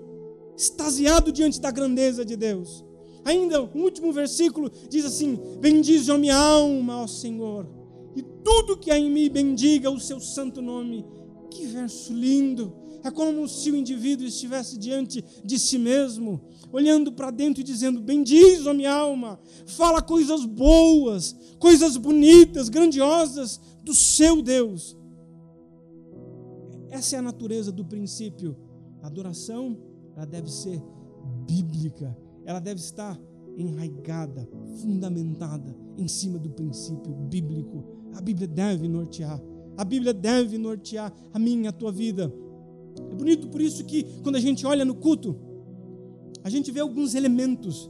extasiado 0.57 1.31
diante 1.31 1.59
da 1.59 1.71
grandeza 1.71 2.23
de 2.25 2.35
Deus. 2.35 2.83
Ainda 3.23 3.61
o 3.61 3.77
último 3.77 4.13
versículo 4.13 4.71
diz 4.89 5.03
assim: 5.03 5.37
Bendize 5.59 6.11
a 6.11 6.17
minha 6.17 6.37
alma, 6.37 7.01
ó 7.01 7.07
Senhor, 7.07 7.67
e 8.15 8.21
tudo 8.43 8.77
que 8.77 8.91
há 8.91 8.99
em 8.99 9.11
mim 9.11 9.29
bendiga 9.29 9.89
o 9.89 9.99
seu 9.99 10.19
santo 10.19 10.61
nome. 10.61 11.05
Que 11.49 11.65
verso 11.65 12.13
lindo! 12.13 12.85
É 13.03 13.11
como 13.11 13.47
se 13.47 13.69
o 13.69 13.75
indivíduo 13.75 14.25
estivesse 14.25 14.79
diante 14.79 15.23
de 15.43 15.59
si 15.59 15.77
mesmo, 15.77 16.41
olhando 16.71 17.11
para 17.11 17.29
dentro 17.29 17.61
e 17.61 17.63
dizendo: 17.63 18.01
Bendize 18.01 18.67
a 18.67 18.73
minha 18.73 18.93
alma, 18.93 19.39
fala 19.67 20.01
coisas 20.01 20.43
boas, 20.43 21.35
coisas 21.59 21.97
bonitas, 21.97 22.67
grandiosas 22.67 23.59
do 23.83 23.93
seu 23.93 24.41
Deus. 24.41 24.97
Essa 26.89 27.17
é 27.17 27.19
a 27.19 27.21
natureza 27.21 27.71
do 27.71 27.85
princípio. 27.85 28.57
Adoração, 29.03 29.77
ela 30.15 30.25
deve 30.25 30.51
ser 30.51 30.82
bíblica, 31.47 32.15
ela 32.45 32.60
deve 32.60 32.80
estar 32.80 33.19
enraigada, 33.58 34.47
fundamentada 34.82 35.75
em 35.97 36.08
cima 36.08 36.38
do 36.38 36.49
princípio 36.49 37.13
bíblico. 37.13 37.84
A 38.13 38.21
Bíblia 38.21 38.47
deve 38.47 38.88
nortear. 38.88 39.41
A 39.78 39.84
Bíblia 39.84 40.13
deve 40.13 40.58
nortear 40.58 41.13
a 41.34 41.39
minha, 41.39 41.69
a 41.69 41.73
tua 41.73 41.91
vida. 41.91 42.34
É 43.12 43.15
bonito 43.15 43.49
por 43.49 43.62
isso 43.62 43.84
que 43.86 44.04
quando 44.23 44.36
a 44.36 44.39
gente 44.39 44.65
olha 44.65 44.86
no 44.86 44.95
culto, 44.95 45.36
a 46.43 46.49
gente 46.49 46.71
vê 46.71 46.80
alguns 46.80 47.15
elementos 47.15 47.89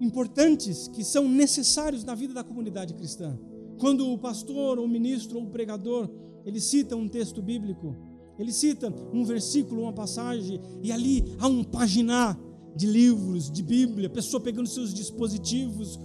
importantes 0.00 0.88
que 0.88 1.02
são 1.02 1.28
necessários 1.28 2.04
na 2.04 2.14
vida 2.14 2.32
da 2.32 2.44
comunidade 2.44 2.94
cristã. 2.94 3.38
Quando 3.78 4.10
o 4.10 4.18
pastor, 4.18 4.78
ou 4.78 4.84
o 4.84 4.88
ministro, 4.88 5.38
ou 5.38 5.44
o 5.44 5.50
pregador, 5.50 6.08
ele 6.44 6.60
cita 6.60 6.96
um 6.96 7.08
texto 7.08 7.42
bíblico, 7.42 7.94
ele 8.38 8.52
cita 8.52 8.92
um 9.12 9.24
versículo, 9.24 9.82
uma 9.82 9.92
passagem, 9.92 10.60
e 10.82 10.92
ali 10.92 11.24
há 11.38 11.46
um 11.46 11.64
paginar 11.64 12.38
de 12.76 12.86
livros, 12.86 13.50
de 13.50 13.62
Bíblia, 13.62 14.10
pessoa 14.10 14.40
pegando 14.40 14.68
seus 14.68 14.92
dispositivos, 14.92 15.98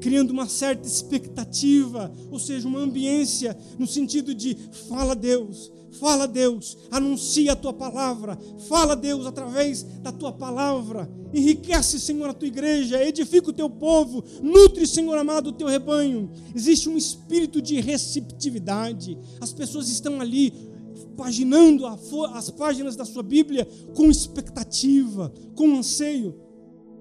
criando 0.00 0.30
uma 0.30 0.46
certa 0.46 0.86
expectativa, 0.86 2.12
ou 2.30 2.38
seja, 2.38 2.68
uma 2.68 2.78
ambiência 2.78 3.56
no 3.78 3.86
sentido 3.86 4.32
de 4.32 4.56
fala 4.88 5.16
Deus, 5.16 5.72
fala 5.98 6.26
Deus, 6.26 6.76
anuncia 6.90 7.52
a 7.52 7.56
tua 7.56 7.72
palavra, 7.72 8.38
fala 8.68 8.94
Deus 8.94 9.26
através 9.26 9.82
da 10.02 10.12
tua 10.12 10.32
palavra, 10.32 11.10
enriquece, 11.32 11.98
Senhor, 11.98 12.28
a 12.28 12.34
tua 12.34 12.46
igreja, 12.46 13.02
edifica 13.02 13.50
o 13.50 13.52
teu 13.52 13.68
povo, 13.68 14.22
nutre, 14.40 14.86
Senhor 14.86 15.16
amado, 15.18 15.48
o 15.48 15.52
teu 15.52 15.66
rebanho. 15.66 16.30
Existe 16.54 16.88
um 16.88 16.96
espírito 16.96 17.60
de 17.60 17.80
receptividade, 17.80 19.18
as 19.40 19.52
pessoas 19.52 19.88
estão 19.88 20.20
ali 20.20 20.52
paginando 21.16 21.86
as 21.86 22.50
páginas 22.50 22.96
da 22.96 23.04
sua 23.04 23.22
Bíblia 23.22 23.66
com 23.94 24.10
expectativa, 24.10 25.32
com 25.54 25.76
anseio 25.76 26.43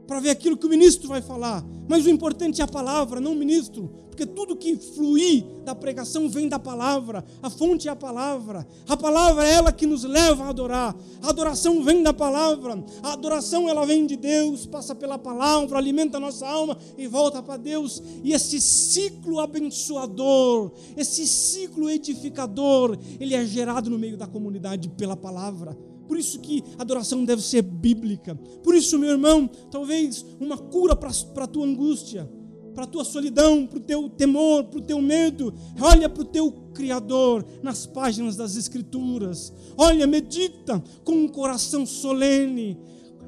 para 0.08 0.20
ver 0.20 0.30
aquilo 0.30 0.58
que 0.58 0.66
o 0.66 0.70
ministro 0.70 1.08
vai 1.08 1.22
falar. 1.22 1.63
Mas 1.88 2.06
o 2.06 2.10
importante 2.10 2.62
é 2.62 2.63
a 2.63 2.68
palavra, 2.68 3.20
não 3.20 3.34
o 3.34 3.36
ministro, 3.36 3.89
porque 4.10 4.26
tudo 4.26 4.56
que 4.56 4.76
fluir 4.76 5.44
da 5.66 5.74
pregação 5.74 6.30
vem 6.30 6.48
da 6.48 6.60
palavra. 6.60 7.26
A 7.42 7.50
fonte 7.50 7.88
é 7.88 7.92
a 7.92 7.96
palavra. 7.96 8.66
A 8.88 8.96
palavra 8.96 9.46
é 9.46 9.54
ela 9.54 9.72
que 9.72 9.86
nos 9.86 10.04
leva 10.04 10.46
a 10.46 10.50
adorar. 10.50 10.96
A 11.22 11.30
adoração 11.30 11.84
vem 11.84 12.04
da 12.04 12.13
palavra. 12.13 12.84
A 13.02 13.13
adoração 13.13 13.68
ela 13.68 13.86
vem 13.86 14.06
de 14.06 14.16
Deus, 14.16 14.66
passa 14.66 14.94
pela 14.94 15.18
palavra, 15.18 15.78
alimenta 15.78 16.18
a 16.18 16.22
nossa 16.22 16.48
alma 16.48 16.78
e 16.98 17.08
volta 17.08 17.42
para 17.42 17.58
Deus. 17.58 18.02
E 18.24 18.34
esse 18.34 18.62
ciclo 18.62 19.39
abençoador, 19.39 20.72
esse 20.96 21.26
ciclo 21.26 21.89
edificador, 21.89 22.98
ele 23.20 23.36
é 23.36 23.46
gerado 23.46 23.89
no 23.89 24.00
meio 24.00 24.16
da 24.16 24.28
comunidade 24.28 24.89
pela 24.89 25.18
palavra. 25.18 25.78
Por 26.13 26.19
isso 26.19 26.38
que 26.41 26.63
a 26.78 26.84
adoração 26.84 27.26
deve 27.26 27.41
ser 27.41 27.63
bíblica. 27.63 28.36
Por 28.62 28.76
isso, 28.76 28.99
meu 28.99 29.10
irmão, 29.10 29.49
talvez 29.71 30.23
uma 30.39 30.56
cura 30.56 30.95
para 30.95 31.10
a 31.10 31.47
tua 31.47 31.65
angústia, 31.65 32.30
para 32.71 32.84
a 32.84 32.88
tua 32.88 33.04
solidão, 33.04 33.65
para 33.65 33.80
o 33.80 33.82
teu 33.82 34.08
temor, 34.08 34.65
para 34.65 34.78
o 34.78 34.84
teu 34.84 35.02
medo. 35.02 35.52
Olha 35.82 36.08
para 36.08 36.21
o 36.21 36.26
teu 36.26 36.52
Criador 36.71 37.43
nas 37.63 37.88
páginas 37.88 38.36
das 38.36 38.56
Escrituras. 38.56 39.52
Olha, 39.76 40.06
medita 40.06 40.84
com 41.04 41.13
um 41.13 41.28
coração 41.28 41.84
solene. 41.84 42.78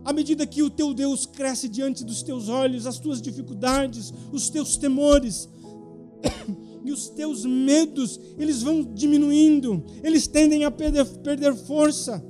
À 0.04 0.14
medida 0.14 0.46
que 0.46 0.62
o 0.62 0.70
teu 0.70 0.94
Deus 0.94 1.26
cresce 1.26 1.68
diante 1.68 2.06
dos 2.06 2.22
teus 2.22 2.50
olhos, 2.50 2.86
as 2.86 3.00
tuas 3.00 3.20
dificuldades, 3.20 4.14
os 4.32 4.48
teus 4.48 4.78
temores, 4.78 5.50
e 6.86 6.92
os 6.92 7.10
teus 7.10 7.46
medos, 7.46 8.20
eles 8.38 8.62
vão 8.62 8.84
diminuindo, 8.84 9.84
eles 10.04 10.28
tendem 10.28 10.66
a 10.66 10.70
perder, 10.70 11.04
perder 11.24 11.56
força. 11.56 12.24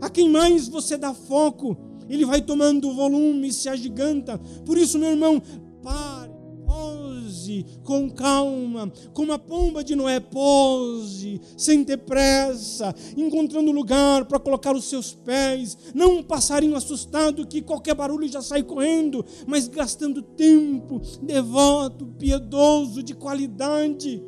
A 0.00 0.08
quem 0.08 0.28
mais 0.30 0.68
você 0.68 0.96
dá 0.96 1.12
foco, 1.12 1.76
ele 2.08 2.24
vai 2.24 2.40
tomando 2.40 2.94
volume, 2.94 3.52
se 3.52 3.68
agiganta. 3.68 4.38
Por 4.64 4.78
isso, 4.78 4.98
meu 4.98 5.10
irmão, 5.10 5.42
pare, 5.82 6.32
pose 6.64 7.64
com 7.82 8.10
calma, 8.10 8.92
como 9.12 9.32
a 9.32 9.38
pomba 9.38 9.82
de 9.82 9.96
Noé, 9.96 10.20
pose, 10.20 11.40
sem 11.56 11.82
ter 11.82 11.96
pressa, 11.96 12.94
encontrando 13.16 13.72
lugar 13.72 14.26
para 14.26 14.38
colocar 14.38 14.76
os 14.76 14.84
seus 14.84 15.14
pés. 15.14 15.76
Não 15.94 16.18
um 16.18 16.22
passarinho 16.22 16.76
assustado 16.76 17.46
que 17.46 17.62
qualquer 17.62 17.94
barulho 17.94 18.28
já 18.28 18.42
sai 18.42 18.62
correndo, 18.62 19.24
mas 19.46 19.66
gastando 19.66 20.22
tempo, 20.22 21.00
devoto, 21.22 22.06
piedoso, 22.18 23.02
de 23.02 23.14
qualidade. 23.14 24.22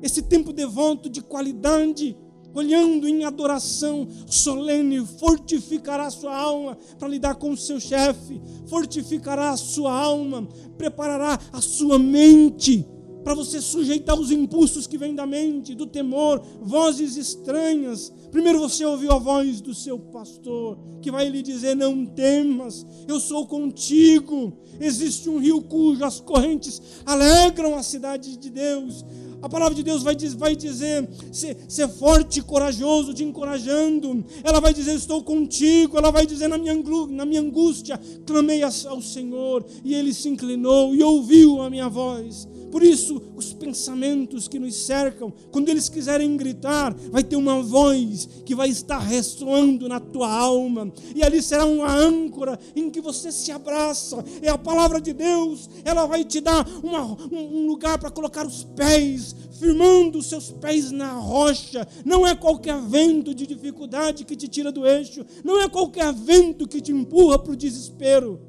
Esse 0.00 0.22
tempo 0.22 0.52
devoto 0.52 1.10
de 1.10 1.20
qualidade 1.20 2.16
olhando 2.54 3.08
em 3.08 3.24
adoração 3.24 4.08
solene, 4.26 5.04
fortificará 5.18 6.10
sua 6.10 6.36
alma 6.36 6.76
para 6.98 7.08
lidar 7.08 7.34
com 7.36 7.50
o 7.50 7.56
seu 7.56 7.78
chefe, 7.78 8.40
fortificará 8.66 9.50
a 9.50 9.56
sua 9.56 9.92
alma, 9.92 10.46
preparará 10.76 11.38
a 11.52 11.60
sua 11.60 11.98
mente 11.98 12.86
para 13.28 13.34
você 13.34 13.60
sujeitar 13.60 14.18
os 14.18 14.30
impulsos 14.30 14.86
que 14.86 14.96
vêm 14.96 15.14
da 15.14 15.26
mente, 15.26 15.74
do 15.74 15.86
temor, 15.86 16.42
vozes 16.62 17.16
estranhas. 17.16 18.10
Primeiro 18.30 18.58
você 18.58 18.84
ouviu 18.84 19.10
a 19.12 19.18
voz 19.18 19.60
do 19.60 19.74
seu 19.74 19.98
pastor, 19.98 20.78
que 21.00 21.10
vai 21.10 21.28
lhe 21.28 21.42
dizer: 21.42 21.74
Não 21.74 22.04
temas, 22.04 22.86
eu 23.06 23.18
sou 23.18 23.46
contigo. 23.46 24.52
Existe 24.80 25.28
um 25.28 25.38
rio 25.38 25.62
cujas 25.62 26.20
correntes 26.20 26.80
alegram 27.04 27.74
a 27.74 27.82
cidade 27.82 28.36
de 28.36 28.50
Deus. 28.50 29.04
A 29.40 29.48
palavra 29.48 29.74
de 29.74 29.82
Deus 29.82 30.02
vai, 30.02 30.16
vai 30.36 30.54
dizer: 30.54 31.08
ser, 31.32 31.56
ser 31.68 31.88
forte 31.88 32.40
e 32.40 32.42
corajoso, 32.42 33.14
te 33.14 33.24
encorajando. 33.24 34.24
Ela 34.44 34.60
vai 34.60 34.74
dizer: 34.74 34.94
Estou 34.94 35.22
contigo. 35.22 35.96
Ela 35.96 36.10
vai 36.10 36.26
dizer: 36.26 36.48
Na 36.48 36.58
minha, 36.58 36.74
na 37.08 37.24
minha 37.24 37.40
angústia, 37.40 37.98
clamei 38.26 38.62
ao 38.62 39.00
Senhor, 39.00 39.64
e 39.84 39.94
ele 39.94 40.12
se 40.12 40.28
inclinou 40.28 40.94
e 40.94 41.02
ouviu 41.02 41.62
a 41.62 41.70
minha 41.70 41.88
voz. 41.88 42.46
Por 42.70 42.82
isso, 42.82 43.20
os 43.34 43.52
pensamentos 43.52 44.46
que 44.46 44.58
nos 44.58 44.74
cercam, 44.74 45.32
quando 45.50 45.68
eles 45.68 45.88
quiserem 45.88 46.36
gritar, 46.36 46.94
vai 47.10 47.22
ter 47.22 47.36
uma 47.36 47.62
voz 47.62 48.28
que 48.44 48.54
vai 48.54 48.68
estar 48.68 48.98
ressoando 48.98 49.88
na 49.88 49.98
tua 49.98 50.30
alma, 50.30 50.92
e 51.14 51.22
ali 51.22 51.42
será 51.42 51.64
uma 51.64 51.90
âncora 51.90 52.58
em 52.76 52.90
que 52.90 53.00
você 53.00 53.32
se 53.32 53.50
abraça. 53.50 54.24
É 54.42 54.48
a 54.48 54.58
palavra 54.58 55.00
de 55.00 55.12
Deus, 55.12 55.68
ela 55.84 56.06
vai 56.06 56.24
te 56.24 56.40
dar 56.40 56.66
uma, 56.82 57.04
um 57.32 57.66
lugar 57.66 57.98
para 57.98 58.10
colocar 58.10 58.46
os 58.46 58.64
pés, 58.64 59.34
firmando 59.58 60.18
os 60.18 60.26
seus 60.26 60.50
pés 60.50 60.90
na 60.90 61.12
rocha. 61.12 61.86
Não 62.04 62.26
é 62.26 62.34
qualquer 62.34 62.80
vento 62.82 63.34
de 63.34 63.46
dificuldade 63.46 64.24
que 64.24 64.36
te 64.36 64.46
tira 64.46 64.70
do 64.70 64.86
eixo, 64.86 65.24
não 65.42 65.60
é 65.60 65.68
qualquer 65.68 66.12
vento 66.12 66.68
que 66.68 66.80
te 66.80 66.92
empurra 66.92 67.38
para 67.38 67.52
o 67.52 67.56
desespero, 67.56 68.40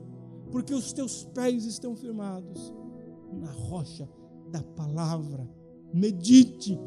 porque 0.51 0.73
os 0.73 0.91
teus 0.91 1.23
pés 1.33 1.65
estão 1.65 1.95
firmados 1.95 2.78
na 3.33 3.51
rocha 3.51 4.07
da 4.51 4.61
palavra. 4.61 5.49
Medite 5.93 6.79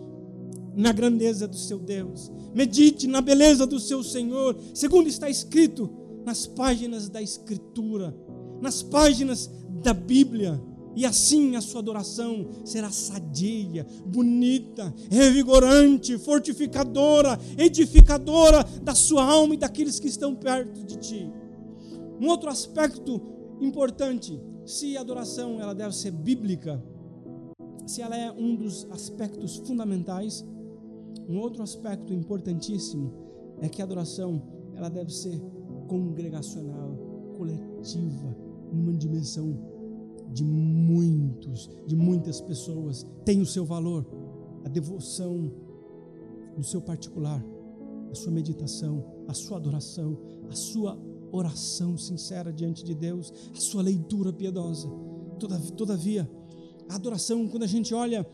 na 0.75 0.93
grandeza 0.93 1.47
do 1.47 1.57
seu 1.57 1.79
Deus. 1.79 2.31
Medite 2.55 3.07
na 3.07 3.21
beleza 3.21 3.67
do 3.67 3.79
seu 3.79 4.03
Senhor, 4.03 4.57
segundo 4.75 5.09
está 5.09 5.29
escrito 5.29 5.91
nas 6.25 6.47
páginas 6.47 7.09
da 7.09 7.21
Escritura, 7.21 8.15
nas 8.61 8.83
páginas 8.83 9.51
da 9.83 9.93
Bíblia. 9.93 10.61
E 10.95 11.07
assim 11.07 11.57
a 11.57 11.61
sua 11.63 11.81
adoração 11.81 12.51
será 12.65 12.91
sadia, 12.91 13.87
bonita, 14.05 14.93
revigorante, 15.11 16.19
fortificadora, 16.19 17.39
edificadora 17.57 18.63
da 18.83 18.95
sua 18.95 19.25
alma 19.25 19.55
e 19.55 19.59
daqueles 19.59 19.99
que 19.99 20.09
estão 20.09 20.35
perto 20.35 20.85
de 20.85 20.97
ti. 20.99 21.33
Um 22.21 22.29
outro 22.29 22.51
aspecto 22.51 23.21
importante 23.61 24.39
se 24.65 24.97
a 24.97 25.01
adoração 25.01 25.61
ela 25.61 25.75
deve 25.75 25.95
ser 25.95 26.11
bíblica, 26.11 26.83
se 27.87 28.01
ela 28.01 28.17
é 28.17 28.31
um 28.31 28.55
dos 28.55 28.87
aspectos 28.91 29.57
fundamentais, 29.59 30.45
um 31.29 31.39
outro 31.39 31.63
aspecto 31.63 32.13
importantíssimo 32.13 33.13
é 33.61 33.69
que 33.69 33.81
a 33.81 33.85
adoração 33.85 34.43
ela 34.75 34.89
deve 34.89 35.13
ser 35.13 35.41
congregacional, 35.89 36.97
coletiva, 37.37 38.37
numa 38.73 38.93
dimensão 38.93 39.73
de 40.33 40.45
muitos, 40.45 41.71
de 41.87 41.95
muitas 41.95 42.41
pessoas, 42.41 43.07
tem 43.25 43.41
o 43.41 43.47
seu 43.47 43.65
valor. 43.65 44.07
A 44.65 44.69
devoção 44.69 45.53
no 46.57 46.63
seu 46.63 46.81
particular, 46.81 47.45
a 48.11 48.15
sua 48.15 48.33
meditação, 48.33 49.05
a 49.29 49.35
sua 49.35 49.57
adoração, 49.57 50.19
a 50.49 50.55
sua 50.55 50.99
oração 51.33 51.97
sincera 51.97 52.53
diante 52.53 52.85
de 52.85 52.95
Deus, 52.95 53.33
a 53.57 53.61
sua 53.61 53.83
leitura 53.83 54.33
piedosa. 54.33 54.89
Todavia, 55.77 56.31
a 56.89 56.95
adoração, 56.95 57.49
quando 57.49 57.65
a 57.65 57.67
gente 57.67 57.95
olha 57.95 58.25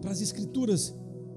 para 0.00 0.12
as 0.12 0.20
Escrituras, 0.20 0.94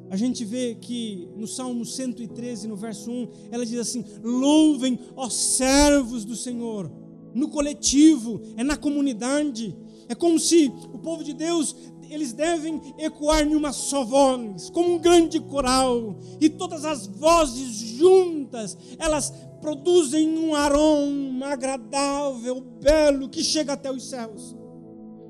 a 0.10 0.18
gente 0.18 0.44
vê 0.44 0.76
que 0.76 1.30
no 1.38 1.48
Salmo 1.48 1.86
113, 1.86 2.68
no 2.68 2.76
verso 2.76 3.10
1, 3.10 3.28
ela 3.50 3.66
diz 3.66 3.80
assim: 3.80 4.04
Louvem, 4.22 5.00
ó 5.16 5.30
servos 5.30 6.26
do 6.26 6.36
Senhor. 6.36 6.92
No 7.34 7.48
coletivo, 7.48 8.42
é 8.58 8.64
na 8.64 8.76
comunidade. 8.76 9.74
É 10.10 10.14
como 10.14 10.38
se 10.38 10.68
o 10.94 11.00
povo 11.00 11.24
de 11.24 11.34
Deus, 11.34 11.74
eles 12.12 12.34
devem 12.34 12.82
ecoar 12.97 13.41
em 13.41 13.56
uma 13.56 13.71
só 13.71 14.04
voz, 14.04 14.69
como 14.69 14.95
um 14.95 15.00
grande 15.00 15.39
coral, 15.39 16.19
e 16.41 16.50
todas 16.50 16.84
as 16.84 17.08
vozes 17.08 17.74
juntas, 17.97 18.78
elas 19.00 19.34
produzem 19.62 20.38
um 20.38 20.54
aroma 20.54 21.47
agradável, 21.47 22.60
belo, 22.60 23.30
que 23.30 23.41
chega 23.41 23.74
até 23.74 23.89
os 23.89 24.10
céus. 24.10 24.56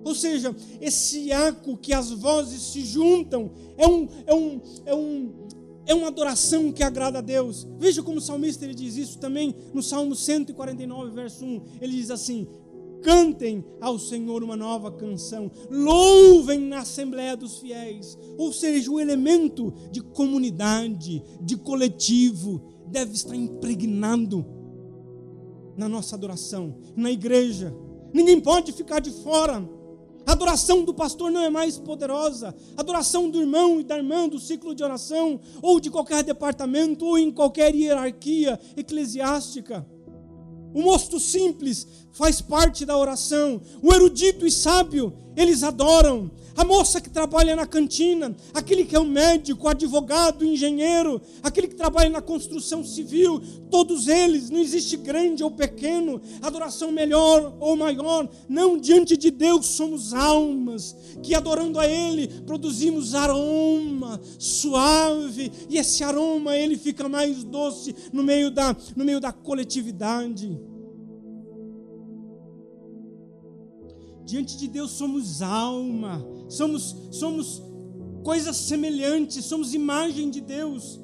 Ou 0.03 0.15
seja, 0.15 0.55
esse 0.79 1.31
eco 1.31 1.77
que 1.77 1.93
as 1.93 2.09
vozes 2.09 2.73
se 2.73 2.81
juntam 2.81 3.51
é, 3.77 3.87
um, 3.87 4.07
é, 4.25 4.33
um, 4.33 4.61
é, 4.85 4.95
um, 4.95 5.47
é 5.85 5.93
uma 5.93 6.07
adoração 6.07 6.71
que 6.71 6.81
agrada 6.81 7.19
a 7.19 7.21
Deus. 7.21 7.67
Veja 7.77 8.01
como 8.01 8.17
o 8.17 8.21
salmista 8.21 8.65
ele 8.65 8.73
diz 8.73 8.95
isso 8.97 9.19
também 9.19 9.55
no 9.73 9.83
Salmo 9.83 10.15
149, 10.15 11.11
verso 11.11 11.45
1. 11.45 11.63
Ele 11.79 11.93
diz 11.93 12.09
assim: 12.09 12.47
Cantem 13.01 13.65
ao 13.79 13.97
Senhor 13.97 14.43
uma 14.43 14.55
nova 14.55 14.91
canção, 14.91 15.51
louvem 15.69 16.59
na 16.59 16.79
Assembleia 16.79 17.35
dos 17.35 17.59
Fiéis. 17.59 18.17
Ou 18.37 18.53
seja, 18.53 18.91
o 18.91 18.99
elemento 18.99 19.73
de 19.91 20.01
comunidade, 20.01 21.23
de 21.41 21.57
coletivo, 21.57 22.61
deve 22.87 23.13
estar 23.13 23.35
impregnado 23.35 24.45
na 25.75 25.89
nossa 25.89 26.15
adoração, 26.15 26.77
na 26.95 27.11
igreja. 27.11 27.75
Ninguém 28.13 28.39
pode 28.39 28.71
ficar 28.71 28.99
de 28.99 29.11
fora. 29.11 29.67
A 30.25 30.33
adoração 30.33 30.83
do 30.83 30.93
pastor 30.93 31.31
não 31.31 31.41
é 31.41 31.49
mais 31.49 31.79
poderosa. 31.79 32.55
A 32.77 32.81
adoração 32.81 33.29
do 33.29 33.41
irmão 33.41 33.79
e 33.79 33.83
da 33.83 33.97
irmã 33.97 34.27
do 34.29 34.39
ciclo 34.39 34.75
de 34.75 34.83
oração, 34.83 35.39
ou 35.61 35.79
de 35.79 35.89
qualquer 35.89 36.23
departamento, 36.23 37.05
ou 37.05 37.17
em 37.17 37.31
qualquer 37.31 37.73
hierarquia 37.73 38.59
eclesiástica. 38.77 39.85
O 40.73 40.83
mosto 40.83 41.19
simples 41.19 41.85
faz 42.13 42.41
parte 42.41 42.85
da 42.85 42.97
oração. 42.97 43.61
O 43.81 43.93
erudito 43.93 44.45
e 44.45 44.51
sábio, 44.51 45.13
eles 45.35 45.63
adoram. 45.63 46.31
A 46.55 46.65
moça 46.65 46.99
que 46.99 47.09
trabalha 47.09 47.55
na 47.55 47.65
cantina, 47.65 48.35
aquele 48.53 48.83
que 48.83 48.95
é 48.95 48.99
o 48.99 49.05
médico, 49.05 49.65
o 49.65 49.69
advogado, 49.69 50.41
o 50.41 50.45
engenheiro, 50.45 51.21
aquele 51.41 51.67
que 51.67 51.75
trabalha 51.75 52.09
na 52.09 52.21
construção 52.21 52.83
civil, 52.83 53.41
todos 53.69 54.07
eles, 54.07 54.49
não 54.49 54.59
existe 54.59 54.97
grande 54.97 55.43
ou 55.43 55.49
pequeno, 55.49 56.21
adoração 56.41 56.91
melhor 56.91 57.55
ou 57.59 57.77
maior, 57.77 58.29
não, 58.49 58.77
diante 58.77 59.15
de 59.15 59.31
Deus 59.31 59.67
somos 59.67 60.13
almas, 60.13 60.95
que 61.23 61.33
adorando 61.33 61.79
a 61.79 61.87
Ele 61.87 62.27
produzimos 62.45 63.15
aroma 63.15 64.19
suave, 64.37 65.51
e 65.69 65.77
esse 65.77 66.03
aroma 66.03 66.55
ele 66.57 66.77
fica 66.77 67.07
mais 67.07 67.43
doce 67.43 67.95
no 68.11 68.23
meio 68.23 68.51
da, 68.51 68.75
no 68.95 69.05
meio 69.05 69.21
da 69.21 69.31
coletividade. 69.31 70.59
Diante 74.25 74.57
de 74.57 74.67
Deus 74.67 74.91
somos 74.91 75.41
alma, 75.41 76.25
somos, 76.47 76.95
somos 77.11 77.61
coisas 78.23 78.55
semelhantes, 78.55 79.45
somos 79.45 79.73
imagem 79.73 80.29
de 80.29 80.41
Deus, 80.41 80.99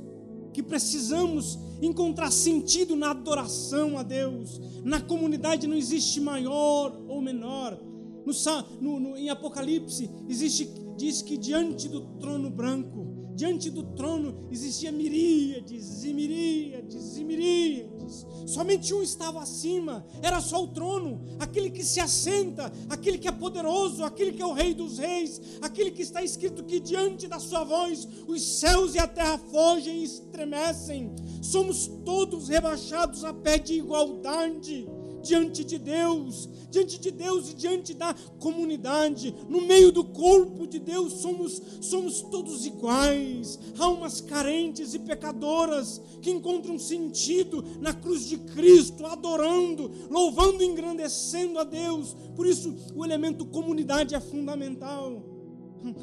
que 0.53 0.61
precisamos 0.63 1.57
encontrar 1.81 2.31
sentido 2.31 2.95
na 2.95 3.11
adoração 3.11 3.97
a 3.97 4.03
Deus. 4.03 4.59
Na 4.83 5.01
comunidade 5.01 5.67
não 5.67 5.75
existe 5.75 6.19
maior 6.19 6.99
ou 7.07 7.21
menor. 7.21 7.77
No, 8.25 8.33
no, 8.81 8.99
no, 8.99 9.17
em 9.17 9.29
Apocalipse 9.29 10.09
existe, 10.27 10.69
diz 10.97 11.21
que 11.21 11.37
diante 11.37 11.87
do 11.87 12.01
trono 12.19 12.49
branco 12.49 13.17
diante 13.37 13.69
do 13.69 13.83
trono 13.83 14.47
existia 14.51 14.91
miríades 14.91 16.03
e 16.03 16.11
miríades 16.11 17.17
e 17.17 17.23
miríades. 17.23 17.96
Somente 18.45 18.93
um 18.93 19.01
estava 19.01 19.41
acima, 19.41 20.05
era 20.21 20.39
só 20.41 20.63
o 20.63 20.67
trono, 20.67 21.21
aquele 21.39 21.69
que 21.69 21.83
se 21.83 21.99
assenta, 21.99 22.71
aquele 22.89 23.17
que 23.17 23.27
é 23.27 23.31
poderoso, 23.31 24.03
aquele 24.03 24.33
que 24.33 24.41
é 24.41 24.45
o 24.45 24.53
rei 24.53 24.73
dos 24.73 24.97
reis, 24.97 25.41
aquele 25.61 25.91
que 25.91 26.01
está 26.01 26.23
escrito 26.23 26.63
que 26.63 26.79
diante 26.79 27.27
da 27.27 27.39
sua 27.39 27.63
voz 27.63 28.07
os 28.27 28.59
céus 28.59 28.95
e 28.95 28.99
a 28.99 29.07
terra 29.07 29.37
fogem 29.51 29.99
e 29.99 30.03
estremecem. 30.03 31.13
Somos 31.41 31.87
todos 32.05 32.49
rebaixados 32.49 33.23
a 33.23 33.33
pé 33.33 33.57
de 33.57 33.73
igualdade 33.73 34.87
diante 35.27 35.63
de 35.63 35.77
Deus, 35.77 36.47
diante 36.71 36.99
de 36.99 37.11
Deus 37.11 37.51
e 37.51 37.55
diante 37.55 37.93
da 37.93 38.13
comunidade, 38.39 39.35
no 39.49 39.61
meio 39.61 39.91
do 39.91 40.03
corpo 40.03 40.65
de 40.65 40.79
Deus, 40.79 41.13
somos, 41.13 41.61
somos 41.81 42.21
todos 42.21 42.65
iguais, 42.65 43.59
almas 43.77 44.21
carentes 44.21 44.93
e 44.93 44.99
pecadoras 44.99 46.01
que 46.21 46.31
encontram 46.31 46.79
sentido 46.79 47.63
na 47.79 47.93
cruz 47.93 48.27
de 48.27 48.37
Cristo, 48.37 49.05
adorando, 49.05 49.91
louvando 50.09 50.63
e 50.63 50.65
engrandecendo 50.65 51.59
a 51.59 51.63
Deus. 51.63 52.15
Por 52.35 52.47
isso, 52.47 52.73
o 52.95 53.03
elemento 53.03 53.45
comunidade 53.45 54.15
é 54.15 54.19
fundamental. 54.19 55.36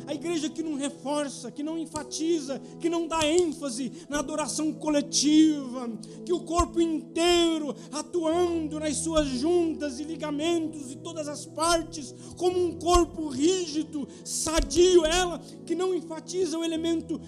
A 0.07 0.15
igreja 0.15 0.49
que 0.49 0.63
não 0.63 0.75
reforça, 0.75 1.51
que 1.51 1.63
não 1.63 1.79
enfatiza, 1.79 2.61
que 2.81 2.89
não 2.89 3.07
dá 3.07 3.27
ênfase 3.27 3.93
na 4.09 4.19
adoração 4.19 4.73
coletiva, 4.73 5.91
que 6.25 6.33
o 6.33 6.41
corpo 6.41 6.81
inteiro 6.81 7.75
atuando 7.93 8.79
nas 8.79 8.97
suas 8.97 9.27
juntas 9.29 9.99
e 9.99 10.05
ligamentos 10.05 10.93
e 10.93 10.97
todas 10.97 11.29
as 11.29 11.45
partes, 11.45 12.15
como 12.37 12.59
um 12.59 12.79
corpo 12.79 13.29
rígido, 13.29 14.07
sadio, 14.25 15.05
ela 15.05 15.39
que 15.67 15.75
não 15.75 15.95
enfatiza 15.95 16.59
o 16.59 16.65
elemento, 16.65 17.21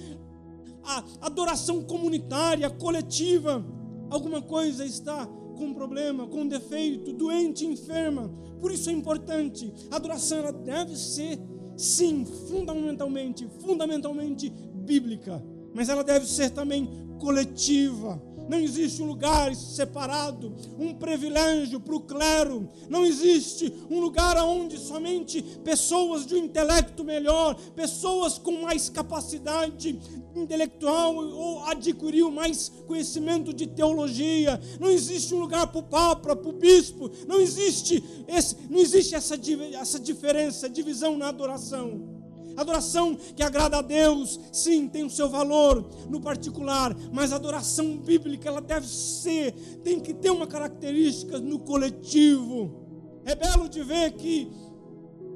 a 0.82 1.02
adoração 1.20 1.82
comunitária, 1.82 2.70
coletiva, 2.70 3.64
alguma 4.08 4.40
coisa 4.40 4.84
está 4.84 5.26
com 5.56 5.72
problema, 5.72 6.26
com 6.26 6.46
defeito, 6.46 7.12
doente, 7.12 7.66
enferma. 7.66 8.30
Por 8.60 8.70
isso 8.70 8.88
é 8.90 8.92
importante, 8.92 9.72
a 9.90 9.96
adoração 9.96 10.38
ela 10.38 10.52
deve 10.52 10.96
ser 10.96 11.38
sim, 11.76 12.24
fundamentalmente, 12.48 13.48
fundamentalmente 13.60 14.50
bíblica, 14.74 15.42
mas 15.74 15.88
ela 15.88 16.02
deve 16.02 16.26
ser 16.26 16.50
também 16.50 16.88
coletiva. 17.18 18.22
Não 18.48 18.58
existe 18.58 19.02
um 19.02 19.06
lugar 19.06 19.54
separado, 19.54 20.54
um 20.78 20.94
privilégio 20.94 21.80
para 21.80 21.94
o 21.94 22.00
clero. 22.00 22.68
Não 22.88 23.04
existe 23.04 23.72
um 23.90 24.00
lugar 24.00 24.36
onde 24.38 24.78
somente 24.78 25.42
pessoas 25.64 26.26
de 26.26 26.34
um 26.34 26.38
intelecto 26.38 27.04
melhor, 27.04 27.54
pessoas 27.74 28.38
com 28.38 28.62
mais 28.62 28.88
capacidade 28.88 29.98
intelectual 30.34 31.14
ou 31.16 31.64
adquiriu 31.64 32.30
mais 32.30 32.70
conhecimento 32.86 33.52
de 33.52 33.66
teologia. 33.66 34.60
Não 34.78 34.90
existe 34.90 35.34
um 35.34 35.40
lugar 35.40 35.66
para 35.66 35.80
o 35.80 35.82
papa, 35.82 36.36
para 36.36 36.48
o 36.48 36.52
bispo. 36.52 37.10
Não 37.26 37.40
existe, 37.40 38.02
esse, 38.28 38.56
não 38.68 38.78
existe 38.78 39.14
essa, 39.14 39.34
essa 39.80 39.98
diferença, 39.98 40.68
divisão 40.68 41.16
na 41.16 41.28
adoração. 41.28 42.15
Adoração 42.56 43.14
que 43.14 43.42
agrada 43.42 43.78
a 43.78 43.82
Deus, 43.82 44.40
sim, 44.52 44.88
tem 44.88 45.04
o 45.04 45.10
seu 45.10 45.28
valor 45.28 45.88
no 46.08 46.20
particular, 46.20 46.96
mas 47.12 47.32
a 47.32 47.36
adoração 47.36 47.98
bíblica 47.98 48.48
ela 48.48 48.60
deve 48.60 48.86
ser, 48.86 49.52
tem 49.84 50.00
que 50.00 50.14
ter 50.14 50.30
uma 50.30 50.46
característica 50.46 51.38
no 51.38 51.58
coletivo. 51.58 52.86
É 53.24 53.34
belo 53.34 53.68
de 53.68 53.82
ver 53.82 54.12
que 54.12 54.50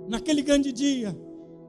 naquele 0.08 0.42
grande 0.42 0.72
dia, 0.72 1.16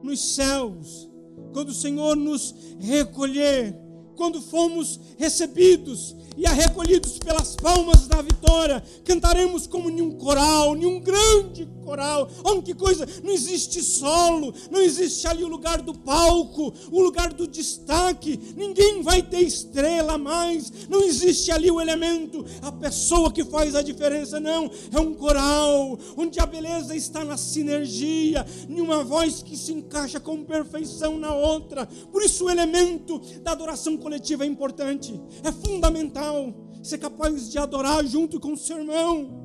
nos 0.02 0.34
céus, 0.34 1.10
quando 1.52 1.68
o 1.68 1.74
Senhor 1.74 2.16
nos 2.16 2.54
recolher, 2.78 3.76
quando 4.16 4.40
fomos 4.40 4.98
recebidos 5.18 6.14
e 6.36 6.48
recolhidos 6.48 7.18
pelas 7.18 7.54
palmas 7.56 8.06
da 8.06 8.22
vitória, 8.22 8.82
cantaremos 9.04 9.66
como 9.66 9.90
nenhum 9.90 10.12
coral, 10.12 10.74
nenhum 10.74 11.00
grande 11.00 11.68
coral. 11.84 12.28
Oh, 12.44 12.62
que 12.62 12.74
coisa! 12.74 13.06
Não 13.22 13.30
existe 13.30 13.82
solo, 13.82 14.54
não 14.70 14.80
existe 14.80 15.26
ali 15.26 15.44
o 15.44 15.48
lugar 15.48 15.82
do 15.82 15.94
palco, 15.94 16.72
o 16.90 17.02
lugar 17.02 17.32
do 17.32 17.46
destaque. 17.46 18.38
Ninguém 18.56 19.02
vai 19.02 19.22
ter 19.22 19.40
estrela 19.40 20.16
mais. 20.16 20.72
Não 20.88 21.02
existe 21.02 21.50
ali 21.50 21.70
o 21.70 21.80
elemento, 21.80 22.44
a 22.62 22.72
pessoa 22.72 23.32
que 23.32 23.44
faz 23.44 23.74
a 23.74 23.82
diferença, 23.82 24.40
não. 24.40 24.70
É 24.92 25.00
um 25.00 25.14
coral, 25.14 25.98
onde 26.16 26.40
a 26.40 26.46
beleza 26.46 26.96
está 26.96 27.24
na 27.24 27.36
sinergia, 27.36 28.46
em 28.68 28.80
uma 28.80 29.04
voz 29.04 29.42
que 29.42 29.56
se 29.56 29.72
encaixa 29.72 30.20
com 30.20 30.44
perfeição 30.44 31.18
na 31.18 31.34
outra. 31.34 31.86
Por 32.10 32.22
isso, 32.22 32.46
o 32.46 32.50
elemento 32.50 33.20
da 33.42 33.52
adoração 33.52 33.96
coletiva 34.02 34.44
é 34.44 34.46
importante, 34.46 35.18
é 35.42 35.52
fundamental. 35.52 36.52
Ser 36.82 36.98
capaz 36.98 37.50
de 37.50 37.58
adorar 37.58 38.04
junto 38.04 38.40
com 38.40 38.52
o 38.52 38.56
seu 38.56 38.78
irmão 38.78 39.41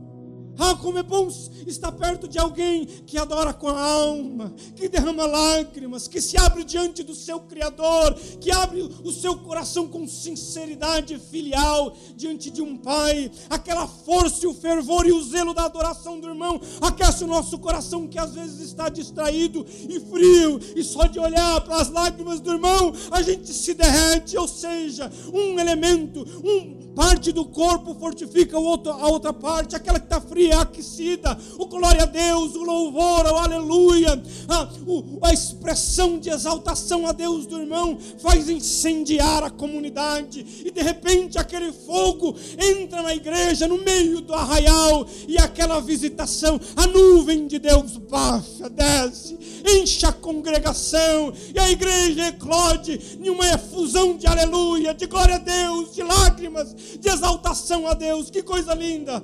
ah, 0.60 0.76
como 0.76 0.98
é 0.98 1.04
bom 1.04 1.28
estar 1.68 1.92
perto 1.92 2.28
de 2.28 2.40
alguém 2.40 2.86
que 2.86 3.18
adora 3.18 3.54
com 3.54 3.68
a 3.68 3.80
alma, 3.80 4.54
que 4.76 4.90
derrama 4.90 5.26
lágrimas, 5.26 6.08
que 6.08 6.22
se 6.22 6.38
abre 6.38 6.64
diante 6.64 7.04
do 7.04 7.14
seu 7.14 7.40
Criador, 7.42 8.14
que 8.40 8.52
abre 8.52 8.82
o 9.04 9.12
seu 9.12 9.38
coração 9.38 9.88
com 9.88 10.08
sinceridade 10.08 11.18
filial 11.20 11.96
diante 12.16 12.50
de 12.50 12.62
um 12.62 12.78
Pai. 12.78 13.32
Aquela 13.50 13.88
força 13.88 14.46
e 14.46 14.48
o 14.48 14.54
fervor 14.54 15.06
e 15.08 15.12
o 15.12 15.24
zelo 15.24 15.54
da 15.54 15.66
adoração 15.66 16.20
do 16.20 16.28
irmão 16.28 16.60
aquece 16.82 17.24
o 17.24 17.28
nosso 17.28 17.58
coração 17.60 18.08
que 18.08 18.20
às 18.20 18.34
vezes 18.34 18.60
está 18.60 18.90
distraído 18.90 19.66
e 19.90 20.00
frio, 20.00 20.60
e 20.76 20.84
só 20.84 21.06
de 21.06 21.20
olhar 21.20 21.62
para 21.62 21.78
as 21.78 21.90
lágrimas 21.90 22.40
do 22.40 22.52
irmão 22.52 22.94
a 23.12 23.22
gente 23.22 23.54
se 23.54 23.74
derrete. 23.74 24.38
Ou 24.38 24.48
seja, 24.48 25.12
um 25.34 25.60
elemento, 25.60 26.26
um 26.44 26.77
parte 26.98 27.32
do 27.32 27.46
corpo 27.46 27.94
fortifica 27.94 28.58
a 28.58 29.08
outra 29.08 29.32
parte, 29.32 29.76
aquela 29.76 30.00
que 30.00 30.08
está 30.08 30.20
fria 30.20 30.54
é 30.54 30.58
aquecida, 30.58 31.38
o 31.60 31.68
glória 31.68 32.02
a 32.02 32.06
Deus, 32.08 32.56
o 32.56 32.64
louvor, 32.64 33.24
o 33.24 33.38
aleluia, 33.38 34.20
a, 34.48 34.68
o, 34.88 35.20
a 35.22 35.32
expressão 35.32 36.18
de 36.18 36.32
exaltação 36.32 37.06
a 37.06 37.12
Deus 37.12 37.46
do 37.46 37.62
irmão 37.62 38.00
faz 38.18 38.50
incendiar 38.50 39.44
a 39.44 39.52
comunidade, 39.52 40.64
e 40.66 40.72
de 40.72 40.82
repente 40.82 41.38
aquele 41.38 41.72
fogo 41.72 42.36
entra 42.58 43.04
na 43.04 43.14
igreja, 43.14 43.68
no 43.68 43.78
meio 43.78 44.20
do 44.20 44.34
arraial, 44.34 45.06
e 45.28 45.38
aquela 45.38 45.80
visitação, 45.80 46.60
a 46.76 46.88
nuvem 46.88 47.46
de 47.46 47.60
Deus 47.60 47.96
baixa, 47.98 48.68
desce, 48.72 49.38
enche 49.64 50.04
a 50.04 50.12
congregação, 50.12 51.32
e 51.54 51.60
a 51.60 51.70
igreja 51.70 52.30
eclode 52.30 53.20
em 53.22 53.30
uma 53.30 53.48
efusão 53.52 54.18
de 54.18 54.26
aleluia, 54.26 54.96
de 54.96 55.06
glória 55.06 55.36
a 55.36 55.38
Deus, 55.38 55.94
de 55.94 56.02
lágrimas, 56.02 56.87
de 57.00 57.10
exaltação 57.10 57.88
a 57.88 57.94
Deus. 57.94 58.30
Que 58.30 58.42
coisa 58.44 58.74
linda! 58.74 59.24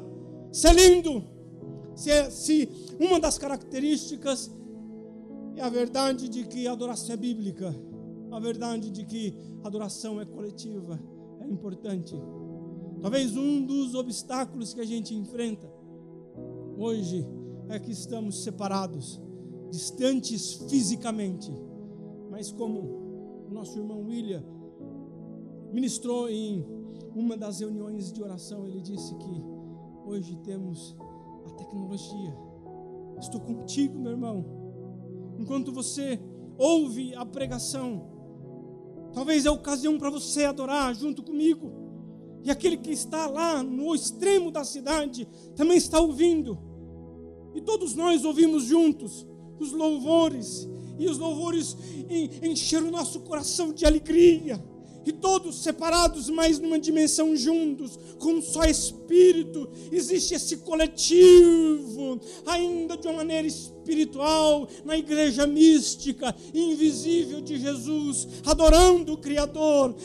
Isso 0.51 0.68
é 0.68 0.74
lindo. 0.74 1.24
Se, 1.95 2.09
é, 2.09 2.30
se 2.30 2.70
uma 2.99 3.20
das 3.20 3.38
características 3.38 4.51
é 5.55 5.61
a 5.61 5.70
verdade 5.70 6.28
de 6.28 6.45
que 6.45 6.68
a 6.68 6.72
adoração 6.72 7.14
é 7.14 7.18
bíblica, 7.18 7.76
a 8.32 8.39
verdade 8.39 8.89
de 8.89 9.05
que 9.05 9.38
a 9.64 9.68
adoração 9.68 10.20
é 10.20 10.26
coletiva, 10.26 10.99
é 11.39 11.47
importante. 11.47 12.16
Talvez 13.01 13.36
um 13.36 13.66
dos 13.66 13.93
obstáculos 13.95 14.74
que 14.74 14.82
a 14.82 14.86
gente 14.86 15.14
enfrenta 15.14 15.70
hoje 16.78 17.26
é 17.70 17.80
que 17.80 17.91
estamos 17.91 18.43
separados, 18.43 19.22
distantes 19.70 20.53
fisicamente, 20.70 21.51
mas 22.30 22.51
como 22.51 22.80
o 23.49 23.53
nosso 23.53 23.78
irmão 23.78 24.05
William 24.05 24.43
ministrou 25.72 26.30
em 26.30 26.66
uma 27.16 27.38
das 27.38 27.59
reuniões 27.59 28.11
de 28.11 28.22
oração, 28.22 28.68
ele 28.68 28.82
disse 28.82 29.16
que 29.16 29.43
hoje 30.05 30.36
temos 30.43 30.95
a 31.45 31.51
tecnologia. 31.51 32.36
Estou 33.20 33.39
contigo, 33.39 33.99
meu 33.99 34.11
irmão. 34.11 34.45
Enquanto 35.38 35.72
você 35.72 36.20
ouve 36.57 37.14
a 37.16 37.26
pregação, 37.26 38.07
talvez 39.14 39.45
é 39.45 39.51
ocasião 39.51 39.97
para 39.97 40.09
você 40.09 40.45
adorar 40.45 40.93
junto 40.95 41.24
comigo. 41.24 41.72
E 42.43 42.51
aquele 42.51 42.78
que 42.78 42.91
está 42.91 43.28
lá 43.28 43.64
no 43.64 43.95
extremo 43.95 44.51
da 44.51 44.64
cidade 44.64 45.28
também 45.55 45.78
está 45.78 45.99
ouvindo. 45.99 46.57
E 47.53 47.61
todos 47.61 47.95
nós 47.95 48.26
ouvimos 48.26 48.64
juntos 48.64 49.26
os 49.59 49.72
louvores, 49.72 50.68
e 50.97 51.07
os 51.07 51.18
louvores 51.18 51.78
encheram 52.41 52.88
o 52.88 52.91
nosso 52.91 53.22
coração 53.22 53.72
de 53.72 53.86
alegria 53.86 54.61
e 55.06 55.12
todos 55.12 55.64
separados, 55.64 56.30
mas 56.30 56.60
numa 56.60 56.80
dimensão 56.80 57.36
juntos, 57.36 57.99
com 58.20 58.34
um 58.34 58.41
só 58.41 58.64
Espírito, 58.64 59.70
existe 59.91 60.34
esse 60.34 60.58
coletivo, 60.58 62.20
ainda 62.45 62.97
de 62.97 63.08
uma 63.08 63.18
maneira 63.18 63.47
espiritual, 63.47 63.82
na 64.84 64.97
igreja 64.97 65.45
mística, 65.45 66.36
invisível 66.53 67.41
de 67.41 67.59
Jesus, 67.59 68.27
adorando 68.45 69.13
o 69.13 69.17
Criador, 69.17 69.95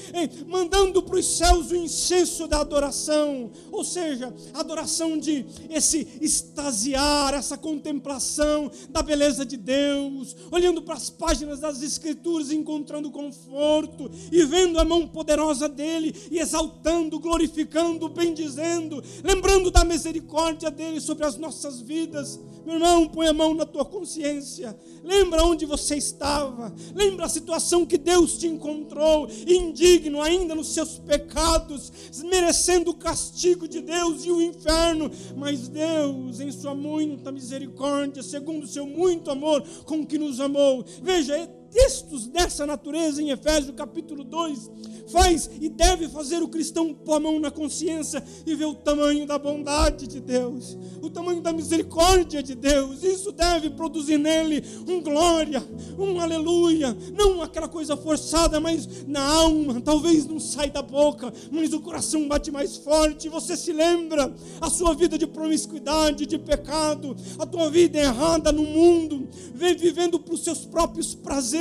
mandando 0.46 1.02
para 1.02 1.18
os 1.18 1.26
céus 1.26 1.70
o 1.70 1.76
incenso 1.76 2.46
da 2.46 2.60
adoração, 2.60 3.50
ou 3.70 3.84
seja, 3.84 4.34
adoração 4.54 5.18
de 5.18 5.44
esse 5.70 6.06
extasiar, 6.20 7.34
essa 7.34 7.56
contemplação 7.56 8.70
da 8.90 9.02
beleza 9.02 9.44
de 9.44 9.56
Deus, 9.56 10.36
olhando 10.50 10.82
para 10.82 10.94
as 10.94 11.10
páginas 11.10 11.60
das 11.60 11.82
Escrituras, 11.82 12.50
encontrando 12.50 13.10
conforto 13.10 14.10
e 14.32 14.44
vendo 14.44 14.78
a 14.78 14.84
mão 14.84 15.06
poderosa 15.06 15.68
dele 15.68 16.14
e 16.30 16.38
exaltando, 16.38 17.18
glorificando, 17.18 18.08
bendizendo, 18.08 19.02
lembrando 19.22 19.70
da 19.70 19.84
misericórdia 19.84 20.70
dele 20.70 21.00
sobre 21.00 21.24
as 21.24 21.36
nossas 21.36 21.80
vidas. 21.80 22.38
Meu 22.68 22.76
irmão, 22.76 23.08
põe 23.08 23.26
a 23.26 23.32
mão 23.32 23.54
na 23.54 23.64
tua 23.64 23.82
consciência. 23.82 24.78
Lembra 25.02 25.42
onde 25.42 25.64
você 25.64 25.96
estava. 25.96 26.70
Lembra 26.94 27.24
a 27.24 27.28
situação 27.28 27.86
que 27.86 27.96
Deus 27.96 28.36
te 28.36 28.46
encontrou, 28.46 29.26
indigno 29.46 30.20
ainda 30.20 30.54
nos 30.54 30.74
seus 30.74 30.98
pecados, 30.98 31.90
merecendo 32.26 32.90
o 32.90 32.94
castigo 32.94 33.66
de 33.66 33.80
Deus 33.80 34.22
e 34.26 34.30
o 34.30 34.42
inferno. 34.42 35.10
Mas 35.34 35.66
Deus, 35.66 36.40
em 36.40 36.52
sua 36.52 36.74
muita 36.74 37.32
misericórdia, 37.32 38.22
segundo 38.22 38.64
o 38.64 38.68
seu 38.68 38.86
muito 38.86 39.30
amor 39.30 39.64
com 39.86 40.04
que 40.04 40.18
nos 40.18 40.38
amou. 40.38 40.84
Veja, 41.02 41.48
textos 41.70 42.26
dessa 42.26 42.66
natureza 42.66 43.22
em 43.22 43.30
Efésios 43.30 43.74
capítulo 43.76 44.24
2 44.24 44.70
faz 45.08 45.50
e 45.60 45.68
deve 45.68 46.08
fazer 46.08 46.42
o 46.42 46.48
cristão 46.48 46.92
pôr 46.92 47.14
a 47.14 47.20
mão 47.20 47.40
na 47.40 47.50
consciência 47.50 48.22
e 48.46 48.54
ver 48.54 48.66
o 48.66 48.74
tamanho 48.74 49.26
da 49.26 49.38
bondade 49.38 50.06
de 50.06 50.20
Deus, 50.20 50.76
o 51.02 51.10
tamanho 51.10 51.40
da 51.40 51.52
misericórdia 51.52 52.42
de 52.42 52.54
Deus. 52.54 53.02
Isso 53.02 53.32
deve 53.32 53.70
produzir 53.70 54.18
nele 54.18 54.62
um 54.86 55.00
glória, 55.00 55.66
um 55.98 56.20
aleluia, 56.20 56.96
não 57.16 57.42
aquela 57.42 57.68
coisa 57.68 57.96
forçada, 57.96 58.60
mas 58.60 59.06
na 59.06 59.22
alma, 59.22 59.80
talvez 59.80 60.26
não 60.26 60.38
sai 60.38 60.70
da 60.70 60.82
boca, 60.82 61.32
mas 61.50 61.72
o 61.72 61.80
coração 61.80 62.28
bate 62.28 62.50
mais 62.50 62.76
forte. 62.76 63.28
Você 63.28 63.56
se 63.56 63.72
lembra 63.72 64.32
a 64.60 64.70
sua 64.70 64.94
vida 64.94 65.16
de 65.16 65.26
promiscuidade, 65.26 66.26
de 66.26 66.38
pecado, 66.38 67.16
a 67.38 67.46
tua 67.46 67.70
vida 67.70 67.98
errada 67.98 68.52
no 68.52 68.62
mundo, 68.62 69.28
vem 69.54 69.76
vivendo 69.76 70.18
para 70.18 70.34
os 70.34 70.44
seus 70.44 70.64
próprios 70.66 71.14
prazeres, 71.14 71.57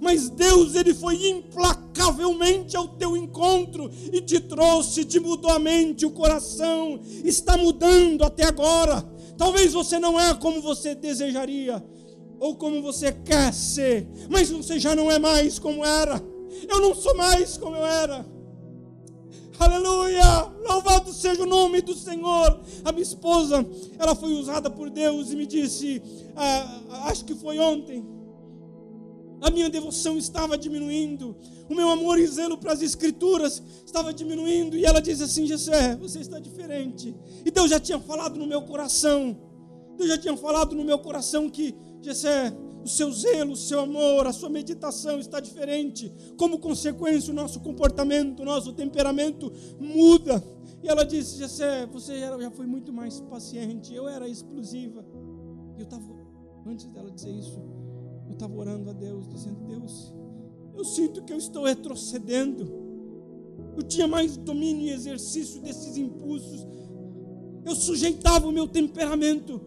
mas 0.00 0.30
Deus 0.30 0.74
ele 0.74 0.94
foi 0.94 1.28
implacavelmente 1.28 2.76
ao 2.76 2.88
teu 2.88 3.16
encontro 3.16 3.90
e 4.12 4.20
te 4.20 4.40
trouxe, 4.40 5.04
te 5.04 5.18
mudou 5.18 5.50
a 5.50 5.58
mente, 5.58 6.06
o 6.06 6.10
coração, 6.10 7.00
está 7.24 7.56
mudando 7.56 8.22
até 8.24 8.44
agora. 8.44 9.02
Talvez 9.36 9.72
você 9.72 9.98
não 9.98 10.18
é 10.18 10.34
como 10.34 10.60
você 10.60 10.94
desejaria 10.94 11.84
ou 12.40 12.56
como 12.56 12.80
você 12.82 13.12
quer 13.12 13.52
ser, 13.52 14.06
mas 14.28 14.50
você 14.50 14.78
já 14.78 14.94
não 14.94 15.10
é 15.10 15.18
mais 15.18 15.58
como 15.58 15.84
era. 15.84 16.22
Eu 16.68 16.80
não 16.80 16.94
sou 16.94 17.16
mais 17.16 17.56
como 17.56 17.76
eu 17.76 17.84
era. 17.84 18.26
Aleluia! 19.58 20.52
Louvado 20.68 21.12
seja 21.12 21.42
o 21.42 21.46
nome 21.46 21.80
do 21.80 21.94
Senhor. 21.94 22.60
A 22.84 22.92
minha 22.92 23.02
esposa, 23.02 23.66
ela 23.98 24.14
foi 24.14 24.32
usada 24.34 24.70
por 24.70 24.88
Deus 24.88 25.32
e 25.32 25.36
me 25.36 25.46
disse, 25.46 26.00
ah, 26.36 26.80
acho 27.06 27.24
que 27.24 27.34
foi 27.34 27.58
ontem, 27.58 28.06
a 29.40 29.50
minha 29.50 29.70
devoção 29.70 30.18
estava 30.18 30.56
diminuindo, 30.58 31.36
o 31.68 31.74
meu 31.74 31.88
amor 31.88 32.18
e 32.18 32.26
zelo 32.26 32.58
para 32.58 32.72
as 32.72 32.82
Escrituras 32.82 33.62
estava 33.84 34.12
diminuindo, 34.12 34.76
e 34.76 34.84
ela 34.84 35.00
disse 35.00 35.22
assim: 35.22 35.46
Jessé, 35.46 35.96
você 35.96 36.20
está 36.20 36.38
diferente. 36.38 37.14
E 37.44 37.50
Deus 37.50 37.70
já 37.70 37.78
tinha 37.78 37.98
falado 38.00 38.38
no 38.38 38.46
meu 38.46 38.62
coração, 38.62 39.36
Deus 39.96 40.08
já 40.08 40.18
tinha 40.18 40.36
falado 40.36 40.74
no 40.74 40.84
meu 40.84 40.98
coração 40.98 41.48
que, 41.48 41.74
Jessé, 42.02 42.52
o 42.82 42.88
seu 42.88 43.12
zelo, 43.12 43.52
o 43.52 43.56
seu 43.56 43.80
amor, 43.80 44.26
a 44.26 44.32
sua 44.32 44.48
meditação 44.48 45.18
está 45.18 45.40
diferente. 45.40 46.12
Como 46.36 46.58
consequência, 46.58 47.32
o 47.32 47.36
nosso 47.36 47.60
comportamento, 47.60 48.40
o 48.40 48.44
nosso 48.44 48.72
temperamento 48.72 49.52
muda. 49.78 50.42
E 50.82 50.88
ela 50.88 51.04
disse: 51.04 51.38
Jessé, 51.38 51.86
você 51.86 52.18
já 52.18 52.50
foi 52.50 52.66
muito 52.66 52.92
mais 52.92 53.20
paciente, 53.20 53.94
eu 53.94 54.08
era 54.08 54.28
explosiva. 54.28 55.04
Eu 55.76 55.84
estava, 55.84 56.04
antes 56.66 56.86
dela 56.86 57.10
dizer 57.10 57.30
isso, 57.30 57.60
eu 58.28 58.34
estava 58.34 58.54
orando 58.54 58.90
a 58.90 58.92
Deus, 58.92 59.26
dizendo: 59.28 59.60
Deus, 59.66 60.12
eu 60.74 60.84
sinto 60.84 61.22
que 61.24 61.32
eu 61.32 61.38
estou 61.38 61.64
retrocedendo. 61.64 62.86
Eu 63.76 63.82
tinha 63.82 64.06
mais 64.06 64.36
domínio 64.36 64.86
e 64.86 64.90
exercício 64.90 65.60
desses 65.60 65.96
impulsos. 65.96 66.66
Eu 67.64 67.74
sujeitava 67.74 68.46
o 68.46 68.52
meu 68.52 68.66
temperamento 68.66 69.60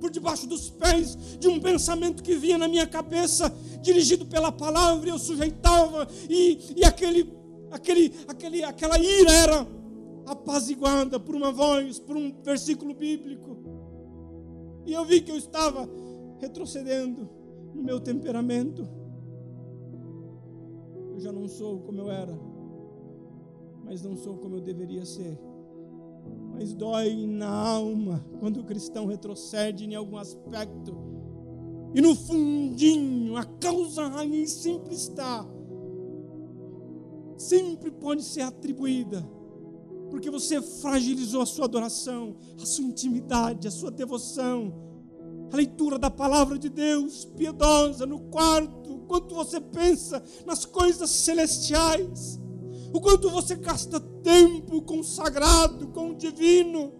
por 0.00 0.10
debaixo 0.10 0.48
dos 0.48 0.68
pés 0.68 1.16
de 1.38 1.46
um 1.46 1.60
pensamento 1.60 2.24
que 2.24 2.34
vinha 2.34 2.58
na 2.58 2.66
minha 2.66 2.86
cabeça, 2.86 3.54
dirigido 3.80 4.26
pela 4.26 4.50
palavra, 4.50 5.08
eu 5.08 5.18
sujeitava 5.18 6.08
e, 6.28 6.58
e 6.76 6.84
aquele, 6.84 7.32
aquele, 7.70 8.12
aquele, 8.26 8.64
aquela 8.64 8.98
ira 8.98 9.32
era 9.32 9.66
apaziguada 10.26 11.20
por 11.20 11.36
uma 11.36 11.52
voz, 11.52 12.00
por 12.00 12.16
um 12.16 12.32
versículo 12.42 12.94
bíblico. 12.94 13.56
E 14.84 14.92
eu 14.92 15.04
vi 15.04 15.20
que 15.20 15.30
eu 15.30 15.36
estava 15.36 15.88
retrocedendo 16.42 17.30
no 17.72 17.82
meu 17.82 18.00
temperamento. 18.00 18.82
Eu 21.14 21.20
já 21.20 21.30
não 21.30 21.46
sou 21.46 21.80
como 21.80 22.00
eu 22.00 22.10
era, 22.10 22.36
mas 23.84 24.02
não 24.02 24.16
sou 24.16 24.36
como 24.36 24.56
eu 24.56 24.60
deveria 24.60 25.04
ser. 25.04 25.38
Mas 26.52 26.74
dói 26.74 27.26
na 27.26 27.48
alma 27.48 28.24
quando 28.40 28.60
o 28.60 28.64
cristão 28.64 29.06
retrocede 29.06 29.84
em 29.84 29.94
algum 29.94 30.16
aspecto. 30.16 30.96
E 31.94 32.00
no 32.00 32.14
fundinho, 32.16 33.36
a 33.36 33.44
causa 33.44 34.08
raiz 34.08 34.50
sempre 34.50 34.94
está. 34.94 35.46
Sempre 37.36 37.90
pode 37.90 38.22
ser 38.22 38.42
atribuída. 38.42 39.22
Porque 40.10 40.30
você 40.30 40.60
fragilizou 40.60 41.40
a 41.42 41.46
sua 41.46 41.66
adoração, 41.66 42.36
a 42.60 42.66
sua 42.66 42.84
intimidade, 42.84 43.68
a 43.68 43.70
sua 43.70 43.90
devoção 43.90 44.91
a 45.52 45.56
leitura 45.56 45.98
da 45.98 46.10
palavra 46.10 46.58
de 46.58 46.70
Deus, 46.70 47.26
piedosa 47.36 48.06
no 48.06 48.20
quarto, 48.20 48.94
o 48.94 48.98
quanto 49.00 49.34
você 49.34 49.60
pensa 49.60 50.22
nas 50.46 50.64
coisas 50.64 51.10
celestiais, 51.10 52.40
o 52.92 53.00
quanto 53.00 53.28
você 53.28 53.54
gasta 53.56 54.00
tempo 54.00 54.80
consagrado 54.80 55.88
com 55.88 56.10
o 56.10 56.14
divino. 56.14 56.92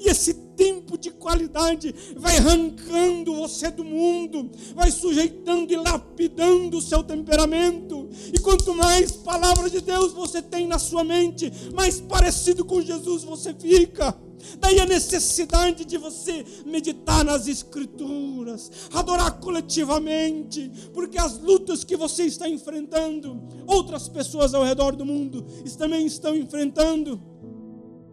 E 0.00 0.08
esse 0.08 0.34
tempo 0.56 0.96
de 0.96 1.10
qualidade 1.10 1.92
vai 2.16 2.36
arrancando 2.36 3.34
você 3.34 3.72
do 3.72 3.84
mundo, 3.84 4.50
vai 4.74 4.92
sujeitando 4.92 5.72
e 5.72 5.76
lapidando 5.76 6.78
o 6.78 6.82
seu 6.82 7.02
temperamento. 7.02 8.08
E 8.32 8.38
quanto 8.38 8.72
mais 8.72 9.10
palavra 9.10 9.68
de 9.68 9.80
Deus 9.80 10.12
você 10.12 10.40
tem 10.40 10.68
na 10.68 10.78
sua 10.78 11.02
mente, 11.02 11.52
mais 11.74 12.00
parecido 12.00 12.64
com 12.64 12.80
Jesus 12.80 13.24
você 13.24 13.52
fica. 13.52 14.16
Daí 14.58 14.80
a 14.80 14.86
necessidade 14.86 15.84
de 15.84 15.98
você 15.98 16.44
meditar 16.64 17.24
nas 17.24 17.46
Escrituras, 17.46 18.70
adorar 18.92 19.38
coletivamente, 19.40 20.70
porque 20.92 21.18
as 21.18 21.38
lutas 21.38 21.84
que 21.84 21.96
você 21.96 22.24
está 22.24 22.48
enfrentando, 22.48 23.42
outras 23.66 24.08
pessoas 24.08 24.54
ao 24.54 24.64
redor 24.64 24.96
do 24.96 25.04
mundo 25.04 25.44
também 25.76 26.06
estão 26.06 26.34
enfrentando. 26.34 27.20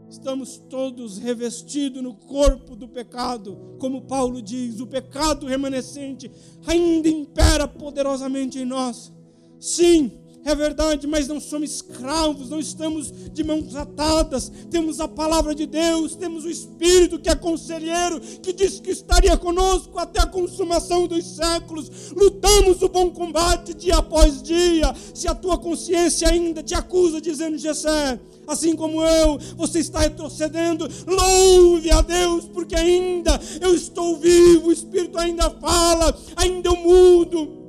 Estamos 0.10 0.58
todos 0.70 1.18
revestidos 1.18 2.04
no 2.04 2.14
corpo 2.14 2.76
do 2.76 2.86
pecado, 2.86 3.78
como 3.80 4.02
Paulo 4.02 4.42
diz, 4.42 4.82
o 4.82 4.88
pecado 4.88 5.46
remanescente 5.46 6.30
ainda 6.68 7.08
impera 7.08 7.66
poderosamente 7.66 8.60
em 8.60 8.66
nós. 8.66 9.14
Sim, 9.58 10.12
é 10.44 10.56
verdade, 10.56 11.06
mas 11.06 11.28
não 11.28 11.40
somos 11.40 11.76
escravos, 11.76 12.50
não 12.50 12.60
estamos 12.60 13.14
de 13.32 13.44
mãos 13.44 13.76
atadas. 13.76 14.52
Temos 14.72 15.00
a 15.00 15.08
palavra 15.08 15.54
de 15.54 15.68
Deus, 15.68 16.16
temos 16.16 16.46
o 16.46 16.50
Espírito 16.50 17.20
que 17.20 17.30
é 17.30 17.36
conselheiro, 17.36 18.20
que 18.42 18.52
diz 18.52 18.80
que 18.80 18.90
estaria 18.90 19.38
conosco 19.38 20.00
até 20.00 20.20
a 20.20 20.26
consumação 20.26 21.08
dos 21.08 21.24
séculos. 21.26 22.12
Lutamos 22.16 22.82
o 22.82 22.90
bom 22.90 23.12
combate 23.12 23.74
dia 23.74 23.98
após 23.98 24.42
dia. 24.42 24.94
Se 25.14 25.28
a 25.28 25.36
tua 25.36 25.58
consciência 25.58 26.28
ainda 26.28 26.64
te 26.64 26.74
acusa, 26.74 27.22
dizendo, 27.22 27.58
Gessé, 27.58 28.20
assim 28.48 28.76
como 28.76 29.04
eu, 29.04 29.38
você 29.56 29.80
está 29.80 30.00
retrocedendo. 30.00 30.88
Louve 31.06 31.92
a 31.92 32.02
Deus, 32.02 32.46
porque 32.46 32.76
ainda 32.76 33.40
eu 33.60 33.76
estou 33.76 34.18
vivo, 34.18 34.70
o 34.70 34.72
Espírito 34.72 35.20
ainda 35.20 35.52
fala, 35.52 36.18
ainda 36.36 36.70
eu 36.70 36.76
mudo. 36.78 37.61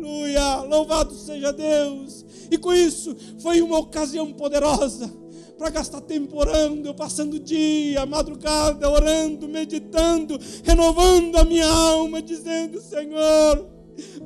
Aleluia! 0.00 0.62
Louvado 0.62 1.14
seja 1.14 1.52
Deus! 1.52 2.24
E 2.50 2.56
com 2.56 2.72
isso 2.72 3.14
foi 3.38 3.60
uma 3.60 3.78
ocasião 3.78 4.32
poderosa 4.32 5.12
para 5.58 5.68
gastar 5.68 6.00
tempo 6.00 6.38
orando, 6.38 6.94
passando 6.94 7.38
dia, 7.38 8.06
madrugada, 8.06 8.88
orando, 8.88 9.46
meditando, 9.46 10.40
renovando 10.64 11.36
a 11.36 11.44
minha 11.44 11.68
alma, 11.68 12.22
dizendo: 12.22 12.80
Senhor, 12.80 13.68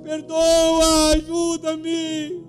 perdoa, 0.04 1.10
ajuda-me. 1.16 2.44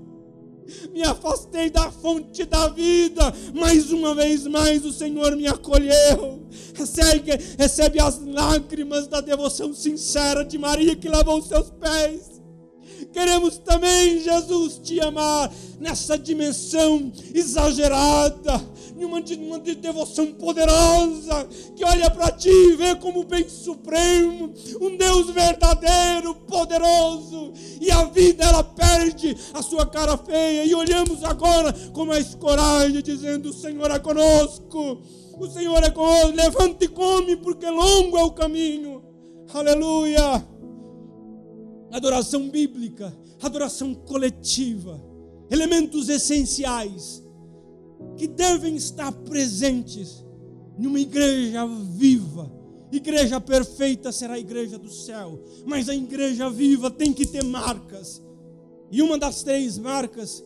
Me 0.92 1.04
afastei 1.04 1.70
da 1.70 1.92
fonte 1.92 2.44
da 2.46 2.68
vida, 2.68 3.34
mais 3.54 3.92
uma 3.92 4.16
vez 4.16 4.48
mais 4.48 4.86
o 4.86 4.94
Senhor 4.94 5.36
me 5.36 5.48
acolheu. 5.48 6.48
Recebe, 6.76 7.32
recebe 7.58 8.00
as 8.00 8.20
lágrimas 8.24 9.08
da 9.08 9.20
devoção 9.20 9.74
sincera 9.74 10.44
de 10.44 10.58
Maria 10.58 10.96
que 10.96 11.08
lavou 11.08 11.40
os 11.40 11.48
seus 11.48 11.70
pés 11.72 12.35
Queremos 13.16 13.58
também, 13.60 14.20
Jesus, 14.20 14.78
te 14.84 15.00
amar 15.00 15.50
nessa 15.80 16.18
dimensão 16.18 17.14
exagerada, 17.34 18.62
numa 18.94 19.22
uma 19.40 19.58
devoção 19.60 20.34
poderosa, 20.34 21.48
que 21.78 21.86
olha 21.86 22.10
para 22.10 22.30
ti 22.34 22.50
e 22.50 22.76
vê 22.76 22.94
como 22.96 23.24
bem 23.24 23.48
supremo, 23.48 24.54
um 24.82 24.98
Deus 24.98 25.30
verdadeiro, 25.30 26.36
poderoso, 26.46 27.54
e 27.80 27.90
a 27.90 28.04
vida 28.04 28.44
ela 28.44 28.66
perde 28.66 29.34
a 29.54 29.62
sua 29.62 29.86
cara 29.86 30.18
feia, 30.18 30.66
e 30.66 30.76
olhamos 30.76 31.24
agora 31.24 31.72
com 31.94 32.04
mais 32.04 32.36
coragem, 32.36 33.02
dizendo: 33.02 33.48
O 33.48 33.54
Senhor 33.54 33.92
é 33.92 33.98
conosco, 33.98 35.00
o 35.40 35.48
Senhor 35.48 35.82
é 35.82 35.90
conosco, 35.90 36.36
levante 36.36 36.84
e 36.84 36.90
come, 36.90 37.38
porque 37.38 37.70
longo 37.70 38.18
é 38.18 38.24
o 38.24 38.32
caminho. 38.32 39.02
Aleluia 39.54 40.55
adoração 41.96 42.50
bíblica, 42.50 43.18
adoração 43.42 43.96
coletiva, 43.96 45.02
elementos 45.50 46.10
essenciais 46.10 47.24
que 48.18 48.28
devem 48.28 48.76
estar 48.76 49.12
presentes 49.12 50.26
numa 50.78 51.00
igreja 51.00 51.66
viva. 51.66 52.52
Igreja 52.92 53.40
perfeita 53.40 54.12
será 54.12 54.34
a 54.34 54.40
igreja 54.40 54.78
do 54.78 54.90
céu, 54.90 55.42
mas 55.66 55.88
a 55.88 55.96
igreja 55.96 56.50
viva 56.50 56.92
tem 56.92 57.14
que 57.14 57.26
ter 57.26 57.44
marcas. 57.44 58.22
E 58.92 59.02
uma 59.02 59.18
das 59.18 59.42
três 59.42 59.78
marcas 59.78 60.44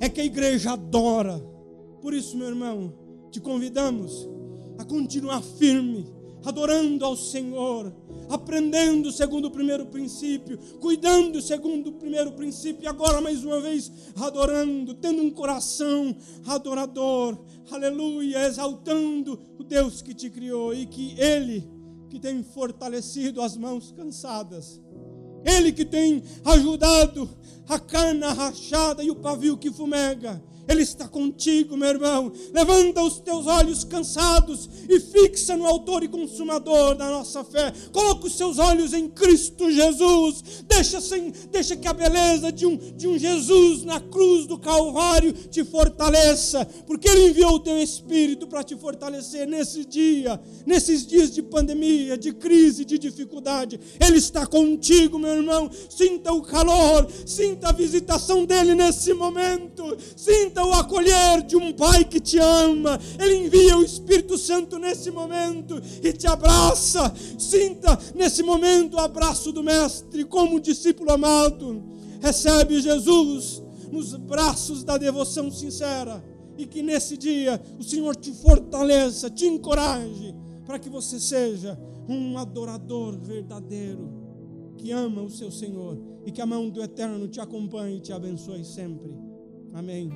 é 0.00 0.08
que 0.08 0.20
a 0.20 0.24
igreja 0.24 0.72
adora. 0.72 1.38
Por 2.02 2.12
isso, 2.12 2.36
meu 2.36 2.48
irmão, 2.48 2.92
te 3.30 3.40
convidamos 3.40 4.28
a 4.78 4.84
continuar 4.84 5.42
firme, 5.42 6.06
adorando 6.44 7.04
ao 7.04 7.16
Senhor, 7.16 7.92
aprendendo 8.28 9.10
segundo 9.10 9.46
o 9.46 9.50
primeiro 9.50 9.86
princípio, 9.86 10.58
cuidando 10.80 11.40
segundo 11.40 11.90
o 11.90 11.92
primeiro 11.94 12.32
princípio, 12.32 12.84
e 12.84 12.86
agora 12.86 13.20
mais 13.20 13.44
uma 13.44 13.60
vez 13.60 13.90
adorando, 14.16 14.94
tendo 14.94 15.22
um 15.22 15.30
coração 15.30 16.16
adorador, 16.46 17.38
aleluia, 17.70 18.46
exaltando 18.46 19.40
o 19.58 19.64
Deus 19.64 20.02
que 20.02 20.14
te 20.14 20.30
criou 20.30 20.74
e 20.74 20.86
que 20.86 21.18
Ele 21.18 21.68
que 22.08 22.18
tem 22.18 22.42
fortalecido 22.42 23.42
as 23.42 23.56
mãos 23.56 23.92
cansadas, 23.92 24.80
Ele 25.44 25.72
que 25.72 25.84
tem 25.84 26.22
ajudado 26.44 27.28
a 27.68 27.78
cana 27.78 28.32
rachada 28.32 29.02
e 29.02 29.10
o 29.10 29.16
pavio 29.16 29.56
que 29.56 29.70
fumega, 29.70 30.42
ele 30.68 30.82
está 30.82 31.08
contigo, 31.08 31.76
meu 31.76 31.88
irmão. 31.88 32.30
Levanta 32.52 33.02
os 33.02 33.18
teus 33.18 33.46
olhos 33.46 33.84
cansados 33.84 34.68
e 34.86 35.00
fixa 35.00 35.56
no 35.56 35.66
autor 35.66 36.04
e 36.04 36.08
consumador 36.08 36.94
da 36.94 37.08
nossa 37.08 37.42
fé. 37.42 37.72
Coloca 37.90 38.26
os 38.26 38.36
seus 38.36 38.58
olhos 38.58 38.92
em 38.92 39.08
Cristo 39.08 39.70
Jesus. 39.72 40.64
Deixa, 40.68 41.00
sem, 41.00 41.32
deixa 41.50 41.74
que 41.74 41.88
a 41.88 41.94
beleza 41.94 42.52
de 42.52 42.66
um, 42.66 42.76
de 42.76 43.08
um 43.08 43.18
Jesus 43.18 43.82
na 43.82 43.98
cruz 43.98 44.46
do 44.46 44.58
Calvário 44.58 45.32
te 45.32 45.64
fortaleça, 45.64 46.66
porque 46.86 47.08
Ele 47.08 47.30
enviou 47.30 47.54
o 47.54 47.60
teu 47.60 47.78
Espírito 47.78 48.46
para 48.46 48.62
te 48.62 48.76
fortalecer 48.76 49.46
nesse 49.46 49.86
dia, 49.86 50.38
nesses 50.66 51.06
dias 51.06 51.30
de 51.30 51.40
pandemia, 51.42 52.18
de 52.18 52.32
crise, 52.32 52.84
de 52.84 52.98
dificuldade. 52.98 53.80
Ele 53.98 54.18
está 54.18 54.46
contigo, 54.46 55.18
meu 55.18 55.32
irmão. 55.32 55.70
Sinta 55.88 56.30
o 56.32 56.42
calor, 56.42 57.08
sinta 57.24 57.70
a 57.70 57.72
visitação 57.72 58.44
dele 58.44 58.74
nesse 58.74 59.14
momento. 59.14 59.96
Sinta 60.14 60.57
O 60.60 60.72
acolher 60.74 61.42
de 61.42 61.56
um 61.56 61.72
Pai 61.72 62.04
que 62.04 62.20
te 62.20 62.38
ama. 62.38 62.98
Ele 63.18 63.46
envia 63.46 63.76
o 63.76 63.84
Espírito 63.84 64.36
Santo 64.36 64.78
nesse 64.78 65.10
momento 65.10 65.80
e 66.02 66.12
te 66.12 66.26
abraça. 66.26 67.12
Sinta 67.38 67.98
nesse 68.14 68.42
momento 68.42 68.94
o 68.94 69.00
abraço 69.00 69.52
do 69.52 69.62
Mestre, 69.62 70.24
como 70.24 70.60
discípulo 70.60 71.12
amado. 71.12 71.82
Recebe 72.20 72.80
Jesus 72.80 73.62
nos 73.90 74.14
braços 74.14 74.84
da 74.84 74.98
devoção 74.98 75.50
sincera. 75.50 76.22
E 76.56 76.66
que 76.66 76.82
nesse 76.82 77.16
dia 77.16 77.60
o 77.78 77.84
Senhor 77.84 78.16
te 78.16 78.32
fortaleça, 78.32 79.30
te 79.30 79.46
encoraje, 79.46 80.34
para 80.66 80.78
que 80.78 80.90
você 80.90 81.20
seja 81.20 81.78
um 82.08 82.36
adorador 82.36 83.16
verdadeiro, 83.16 84.10
que 84.76 84.90
ama 84.90 85.22
o 85.22 85.30
seu 85.30 85.52
Senhor 85.52 85.98
e 86.26 86.32
que 86.32 86.40
a 86.40 86.46
mão 86.46 86.68
do 86.68 86.82
Eterno 86.82 87.28
te 87.28 87.40
acompanhe 87.40 87.98
e 87.98 88.00
te 88.00 88.12
abençoe 88.12 88.64
sempre. 88.64 89.27
Amém. 89.78 90.10